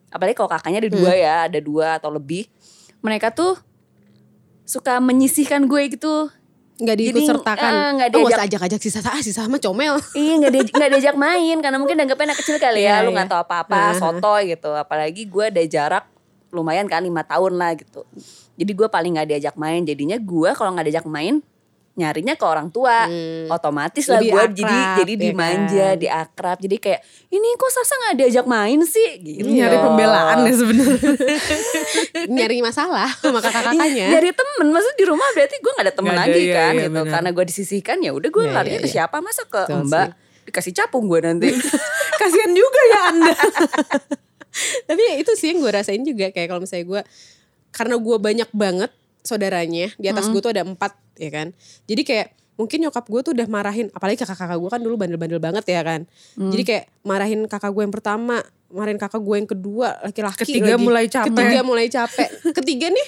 apalagi 0.08 0.32
kalau 0.32 0.46
kakaknya 0.48 0.78
ada 0.78 0.90
dua 0.90 1.10
Hmm. 1.10 1.20
ya, 1.20 1.36
ada 1.44 1.58
dua 1.60 1.86
atau 1.96 2.08
lebih, 2.08 2.46
mereka 3.00 3.28
tuh 3.28 3.58
suka 4.62 4.96
menyisihkan 4.98 5.66
gue 5.66 5.82
gitu. 5.90 6.30
nggak 6.76 6.90
Jadi, 6.92 7.02
diikut 7.08 7.22
sertakan 7.28 7.70
eh, 7.72 7.90
nggak 7.92 8.08
oh, 8.08 8.14
diajak- 8.16 8.30
usah 8.32 8.46
ajak-ajak 8.46 8.80
si 8.80 8.90
Sasa 8.90 9.08
ah 9.08 9.20
si 9.20 9.30
Sasa 9.30 9.46
mah 9.48 9.58
comel 9.58 9.94
Iya 10.12 10.32
nggak 10.36 10.52
diajak, 10.52 10.72
nggak 10.72 10.90
diajak 10.92 11.16
main 11.16 11.56
karena 11.60 11.76
mungkin 11.76 11.94
dianggapnya 11.96 12.26
anak 12.28 12.38
kecil 12.40 12.56
kali 12.56 12.80
ya, 12.80 12.98
Iya, 12.98 13.04
lu 13.04 13.10
nggak 13.10 13.26
iya. 13.26 13.32
tahu 13.32 13.42
apa-apa, 13.44 13.78
Heeh. 13.88 13.94
sotoy 13.96 14.42
gitu. 14.48 14.70
Apalagi 14.72 15.22
gue 15.24 15.44
ada 15.46 15.62
jarak 15.64 16.06
lumayan 16.50 16.86
kan 16.86 16.98
lima 17.00 17.22
tahun 17.22 17.54
lah 17.54 17.74
gitu. 17.74 18.02
Jadi 18.54 18.72
gue 18.72 18.88
paling 18.88 19.12
nggak 19.18 19.28
diajak 19.34 19.54
main. 19.58 19.82
Jadinya 19.82 20.16
gue 20.18 20.50
kalau 20.54 20.70
nggak 20.74 20.86
diajak 20.90 21.08
main 21.08 21.42
nyarinya 21.94 22.34
ke 22.34 22.42
orang 22.42 22.74
tua. 22.74 23.06
Hmm. 23.06 23.46
Otomatis 23.54 24.10
lah 24.10 24.18
gue 24.18 24.42
jadi 24.50 24.78
jadi 24.98 25.14
ya 25.14 25.20
dimanja, 25.30 25.88
kan? 25.94 26.00
diakrab. 26.02 26.58
Jadi 26.58 26.76
kayak 26.82 27.00
ini 27.30 27.48
kok 27.54 27.70
Sasa 27.70 27.94
nggak 27.94 28.14
diajak 28.18 28.46
main 28.50 28.82
sih? 28.82 29.08
Gitu. 29.22 29.46
nyari 29.46 29.78
pembelaan 29.78 30.42
ya 30.42 30.54
sebenarnya 30.58 31.10
nyari 32.36 32.56
masalah 32.66 33.10
sama 33.22 33.38
kakak-kakaknya 33.38 34.10
Dari 34.10 34.30
temen, 34.34 34.66
maksudnya 34.74 34.96
di 34.98 35.06
rumah 35.06 35.28
berarti 35.38 35.56
gue 35.62 35.72
gak 35.74 35.84
ada 35.86 35.94
temen 35.94 36.10
Nggak 36.10 36.24
ada, 36.26 36.32
lagi 36.34 36.42
iya, 36.42 36.54
kan 36.54 36.72
iya, 36.74 36.82
gitu. 36.82 36.90
benar. 36.98 37.12
Karena 37.14 37.30
gue 37.30 37.44
disisihkan 37.46 37.96
ya 38.02 38.10
udah 38.10 38.30
gue 38.30 38.42
Iya, 38.42 38.54
larinya 38.58 38.78
iya, 38.78 38.84
ke 38.84 38.90
iya. 38.90 38.96
siapa? 39.06 39.16
Masa 39.22 39.42
ke 39.46 39.62
Betul 39.66 39.86
mbak? 39.86 40.08
sih. 40.10 40.46
Dikasih 40.50 40.72
capung 40.74 41.04
gue 41.06 41.20
nanti. 41.22 41.48
kasihan 42.20 42.52
juga 42.54 42.80
ya 42.90 43.00
anda 43.10 43.34
tapi 44.86 45.02
itu 45.18 45.32
sih 45.34 45.50
yang 45.50 45.58
gue 45.58 45.72
rasain 45.74 46.02
juga 46.06 46.30
kayak 46.30 46.46
kalau 46.46 46.62
misalnya 46.62 46.86
gue 46.86 47.00
karena 47.74 47.96
gue 47.96 48.16
banyak 48.16 48.50
banget 48.50 48.90
saudaranya 49.20 49.90
di 49.94 50.06
atas 50.06 50.28
gue 50.28 50.38
tuh 50.38 50.50
ada 50.50 50.62
empat 50.62 50.94
ya 51.16 51.28
kan? 51.28 51.50
Jadi 51.84 52.02
kayak 52.02 52.28
mungkin 52.54 52.78
nyokap 52.80 53.04
gue 53.04 53.20
tuh 53.20 53.32
udah 53.34 53.46
marahin 53.46 53.90
apalagi 53.90 54.14
kakak-kakak 54.16 54.54
gue 54.54 54.70
kan 54.70 54.78
dulu 54.78 54.94
bandel-bandel 54.94 55.38
banget 55.38 55.64
ya 55.66 55.82
kan? 55.82 56.06
Jadi 56.34 56.62
kayak 56.62 56.84
marahin 57.02 57.44
kakak 57.44 57.68
gue 57.68 57.82
yang 57.82 57.90
pertama 57.90 58.38
marahin 58.68 58.94
kakak 58.94 59.18
gue 59.18 59.36
yang 59.36 59.48
kedua 59.48 59.98
laki-laki 60.00 60.42
Ketiga 60.44 60.74
lagi. 60.74 60.82
mulai 60.82 61.06
capek. 61.06 61.30
ketiga 61.30 61.60
mulai 61.62 61.86
capek. 61.88 62.28
Ketiga 62.52 62.86
nih? 62.88 63.06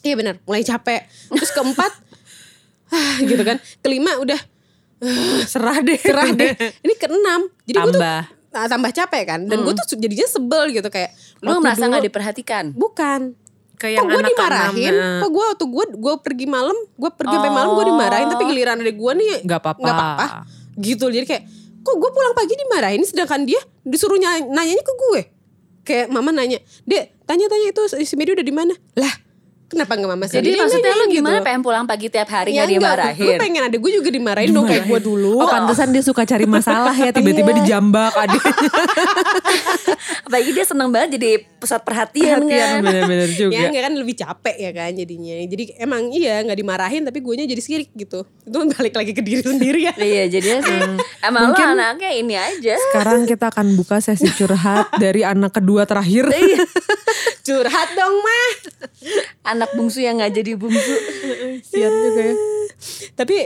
Iya 0.00 0.14
benar. 0.14 0.34
Mulai 0.42 0.62
capek. 0.62 1.00
Terus 1.30 1.50
keempat? 1.50 1.92
Ah, 2.88 3.20
gitu 3.20 3.44
kan. 3.44 3.60
Kelima 3.78 4.16
udah 4.16 4.40
serah 5.44 5.76
deh. 5.78 6.00
cerah 6.00 6.24
deh. 6.30 6.56
Ini 6.78 6.94
keenam. 6.96 7.44
Jadi 7.62 7.76
gue 7.78 7.84
tuh 7.86 8.00
Tambah. 8.00 8.20
nah, 8.48 8.64
tambah 8.66 8.90
capek 8.90 9.22
kan. 9.24 9.40
Dan 9.44 9.60
gue 9.60 9.72
tuh 9.74 9.94
jadinya 9.94 10.24
sebel 10.24 10.72
gitu 10.72 10.88
kayak 10.88 11.12
waktu 11.38 11.60
merasa 11.60 11.84
dulu- 11.84 11.94
gak 11.94 12.04
diperhatikan? 12.04 12.64
bukan 12.72 13.36
kayak 13.78 13.96
kok 13.96 14.06
gue 14.08 14.22
dimarahin? 14.26 14.94
kok 15.18 15.30
gue 15.30 15.44
waktu 15.46 15.64
gue 15.64 15.84
gue 15.94 16.14
pergi 16.18 16.46
malam 16.46 16.74
gue 16.74 17.10
pergi 17.10 17.30
sampai 17.32 17.52
malam 17.52 17.70
gue 17.72 17.86
dimarahin 17.86 18.26
tapi 18.26 18.42
giliran 18.44 18.76
adek 18.76 18.94
gue 18.94 19.12
nih 19.14 19.28
Nggak 19.40 19.60
apa-apa. 19.60 19.80
nggak 19.80 19.94
apa-apa. 19.94 20.26
Gitu 20.76 21.04
jadi 21.06 21.24
kayak 21.24 21.42
kok 21.80 21.96
gue 21.96 22.10
pulang 22.10 22.34
pagi 22.34 22.54
dimarahin 22.54 23.02
sedangkan 23.02 23.40
dia 23.42 23.56
disuruh 23.80 24.16
ny- 24.16 24.44
nanyanya 24.44 24.82
ke 24.82 24.92
gue? 24.92 25.20
Kayak 25.80 26.06
mama 26.08 26.30
nanya 26.30 26.58
dek 26.82 27.22
tanya-tanya 27.22 27.70
itu 27.70 27.82
si 28.02 28.14
Medi 28.14 28.32
udah 28.32 28.42
di 28.42 28.52
mana? 28.52 28.74
Lah 28.94 29.14
kenapa 29.68 29.92
nggak 29.94 30.10
mama 30.10 30.24
Jadi 30.24 30.32
sendiri 30.34 30.56
maksudnya 30.58 30.88
aja 30.88 30.98
lu 30.98 31.04
gimana 31.08 31.34
gitu. 31.34 31.44
pengen 31.44 31.60
pulang 31.60 31.84
pagi 31.84 32.06
tiap 32.06 32.26
hari 32.26 32.50
Ya 32.50 32.54
nggak 32.58 32.68
enggak, 32.70 32.80
dimarahin? 32.88 33.20
gue 33.22 33.34
pengen 33.36 33.62
ada 33.62 33.76
gue 33.76 33.92
juga 33.92 34.08
dimarahin 34.08 34.48
dong 34.50 34.64
kayak 34.64 34.84
gue 34.86 35.00
dulu. 35.02 35.32
Oh 35.36 35.46
pantesan 35.46 35.88
dia 35.88 36.00
suka 36.00 36.24
cari 36.24 36.44
masalah 36.44 36.92
ya 36.92 37.12
tiba-tiba 37.14 37.50
Iya. 37.50 37.58
dijambak 37.58 38.12
adiknya. 38.14 38.52
Apalagi 40.24 40.50
dia 40.52 40.64
seneng 40.64 40.88
banget 40.88 41.08
jadi 41.14 41.30
pusat 41.58 41.80
perhatian, 41.80 42.38
Perhatian 42.40 42.68
kan. 42.70 42.80
bener-bener 42.82 43.28
juga. 43.30 43.52
Ya 43.54 43.66
enggak 43.66 43.82
kan 43.82 43.94
lebih 43.94 44.14
capek 44.14 44.56
ya 44.58 44.70
kan 44.72 44.90
jadinya. 44.92 45.36
Jadi 45.42 45.62
emang 45.76 46.02
iya 46.10 46.34
nggak 46.40 46.58
dimarahin 46.58 47.02
tapi 47.02 47.18
gue 47.18 47.32
jadi 47.38 47.58
sirik 47.58 47.90
gitu. 47.92 48.24
Itu 48.42 48.56
balik 48.72 48.94
lagi 48.94 49.12
ke 49.12 49.20
diri 49.20 49.42
sendiri 49.42 49.80
ya. 49.82 49.92
Iya 49.94 50.24
jadinya 50.30 50.58
sih 50.62 50.78
Emang 51.20 51.50
Mungkin- 51.50 51.66
lu 51.66 51.76
anaknya 51.76 52.10
ini 52.10 52.34
aja 52.34 52.74
Sekarang 52.88 53.24
kita 53.24 53.48
akan 53.48 53.74
buka 53.74 53.98
sesi 53.98 54.28
curhat 54.30 54.96
dari 54.96 55.20
anak 55.22 55.52
kedua 55.54 55.84
terakhir. 55.84 56.28
Iya. 57.50 57.56
Curhat 57.58 57.88
dong 57.92 58.14
mah. 58.18 58.48
Anak 59.46 59.70
bungsu 59.72 59.98
yang 59.98 60.18
gak 60.18 60.34
jadi 60.34 60.52
bungsu 60.54 60.94
Sian 61.64 61.88
juga 61.90 62.20
ya. 62.22 62.34
Tapi 63.14 63.36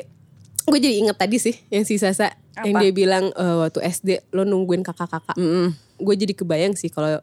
gue 0.63 0.79
jadi 0.79 0.95
inget 0.97 1.17
tadi 1.17 1.37
sih 1.37 1.55
yang 1.69 1.83
si 1.83 1.97
Sasa 1.97 2.31
yang 2.61 2.77
Apa? 2.77 2.83
dia 2.83 2.93
bilang 2.93 3.31
eh, 3.31 3.57
waktu 3.59 3.79
SD 3.81 4.09
lo 4.31 4.43
nungguin 4.43 4.83
kakak-kakak. 4.83 5.35
Mm-mm. 5.35 5.71
Gue 5.97 6.15
jadi 6.15 6.33
kebayang 6.33 6.75
sih 6.75 6.87
kalau 6.87 7.23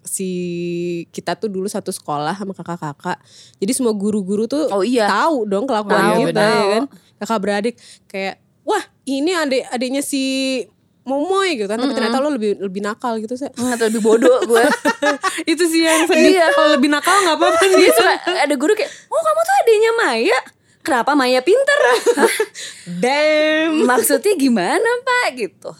si 0.00 0.28
kita 1.12 1.36
tuh 1.36 1.46
dulu 1.46 1.68
satu 1.68 1.92
sekolah 1.92 2.32
sama 2.32 2.52
kakak-kakak. 2.52 3.20
Jadi 3.58 3.72
semua 3.72 3.92
guru-guru 3.92 4.44
tuh 4.44 4.68
Oh 4.68 4.80
iya. 4.80 5.04
tahu 5.04 5.44
dong 5.44 5.68
kelakuan 5.68 6.00
Tahu, 6.00 6.20
kita 6.24 6.32
tahu. 6.34 6.48
ya 6.48 6.64
kan. 6.72 6.84
Kakak 7.18 7.38
beradik 7.40 7.74
kayak 8.06 8.34
wah 8.62 8.80
ini 9.04 9.32
adik 9.32 9.62
adiknya 9.68 10.00
si 10.00 10.22
Momoy 11.08 11.56
gitu 11.56 11.64
kan. 11.64 11.76
Tapi 11.76 11.90
ternyata 11.90 12.20
lo 12.20 12.28
lebih 12.28 12.60
lebih 12.60 12.78
nakal 12.78 13.16
gitu 13.16 13.34
sih. 13.34 13.48
Atau 13.48 13.88
lebih 13.88 13.98
bodoh 13.98 14.44
gue 14.44 14.60
Itu 15.52 15.64
sih 15.64 15.82
yang 15.82 16.04
sedih. 16.04 16.36
Iya. 16.36 16.52
Kalau 16.52 16.76
lebih 16.76 16.88
nakal 16.88 17.16
gak 17.24 17.34
apa-apa 17.34 17.64
Dia 17.64 17.80
gitu. 17.82 17.96
suka 17.96 18.12
ada 18.38 18.54
guru 18.54 18.72
kayak 18.72 18.92
Oh 19.08 19.18
kamu 19.18 19.40
tuh 19.40 19.54
adiknya 19.58 19.92
Maya 19.96 20.40
Kenapa 20.78 21.10
Maya 21.12 21.40
pinter? 21.40 21.78
Damn. 23.02 23.84
Maksudnya 23.84 24.34
gimana 24.34 24.88
pak 25.00 25.26
gitu 25.36 25.70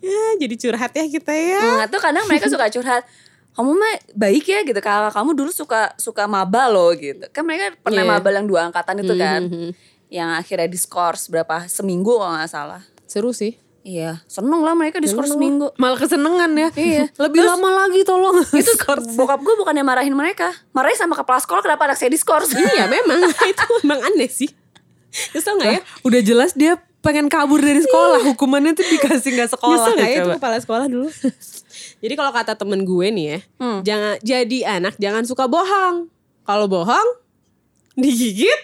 Ya 0.00 0.22
jadi 0.38 0.54
curhat 0.56 0.90
ya 0.90 1.04
kita 1.06 1.30
ya. 1.30 1.60
Hmm, 1.60 1.78
Atau 1.82 1.98
kadang 1.98 2.26
mereka 2.26 2.46
suka 2.46 2.66
curhat 2.68 3.04
kamu 3.52 3.72
mah 3.72 3.94
baik 4.12 4.44
ya 4.44 4.60
gitu 4.62 4.76
kalau 4.80 5.08
kamu 5.08 5.32
dulu 5.32 5.48
suka 5.48 5.96
suka 5.96 6.28
maba 6.28 6.68
loh 6.68 6.92
gitu 6.92 7.24
kan 7.32 7.40
mereka 7.40 7.72
pernah 7.80 8.04
Iya. 8.04 8.10
mabal 8.12 8.32
yang 8.34 8.44
dua 8.44 8.68
angkatan 8.68 9.00
itu 9.00 9.16
kan 9.16 9.48
Mhm. 9.48 9.70
yang 10.12 10.28
akhirnya 10.30 10.68
diskors 10.68 11.24
berapa 11.26 11.64
seminggu 11.64 12.20
kalau 12.20 12.36
nggak 12.36 12.52
salah 12.52 12.84
Seru 13.06 13.32
sih. 13.32 13.56
Iya 13.86 14.18
seneng 14.26 14.66
lah 14.66 14.74
mereka 14.74 14.98
diskors 14.98 15.30
seminggu 15.30 15.70
Malah 15.78 15.94
kesenengan 15.94 16.50
ya. 16.52 16.68
Iya. 16.74 17.04
Lebih 17.22 17.46
lama 17.46 17.86
lagi 17.86 18.02
tolong. 18.02 18.42
itu 18.60 18.72
bokap 19.18 19.38
gue 19.38 19.54
bukannya 19.54 19.86
marahin 19.86 20.10
mereka 20.12 20.50
marahin 20.74 20.98
sama 20.98 21.14
kepala 21.14 21.38
sekolah 21.38 21.62
kenapa 21.62 21.86
anak 21.86 21.96
saya 21.96 22.10
diskors 22.10 22.50
Iya 22.50 22.90
memang 22.90 23.30
itu 23.30 23.64
memang 23.86 24.02
aneh 24.02 24.26
sih. 24.26 24.50
Kesel 25.30 25.56
gak 25.56 25.70
ya? 25.70 25.80
Udah 26.02 26.20
jelas 26.20 26.52
dia 26.52 26.76
pengen 27.00 27.30
kabur 27.30 27.62
dari 27.62 27.78
sekolah. 27.78 28.26
Hukumannya 28.26 28.74
tuh 28.74 28.84
dikasih 28.84 29.38
gak 29.38 29.54
sekolah. 29.54 29.78
Nyesel 29.78 29.94
gak 29.96 30.10
ya 30.10 30.18
itu 30.18 30.30
kepala 30.36 30.56
sekolah 30.58 30.86
dulu? 30.90 31.08
Jadi 32.02 32.14
kalau 32.18 32.32
kata 32.34 32.52
temen 32.52 32.84
gue 32.84 33.06
nih 33.08 33.24
ya, 33.24 33.38
Hmm. 33.56 33.80
jangan 33.80 34.14
jadi 34.20 34.58
anak 34.76 34.98
jangan 35.00 35.24
suka 35.24 35.48
bohong. 35.48 36.10
Kalau 36.44 36.66
bohong 36.68 37.08
digigit 37.96 38.62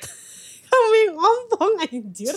kambing 0.68 1.16
ompong 1.16 1.72
anjir. 1.80 2.36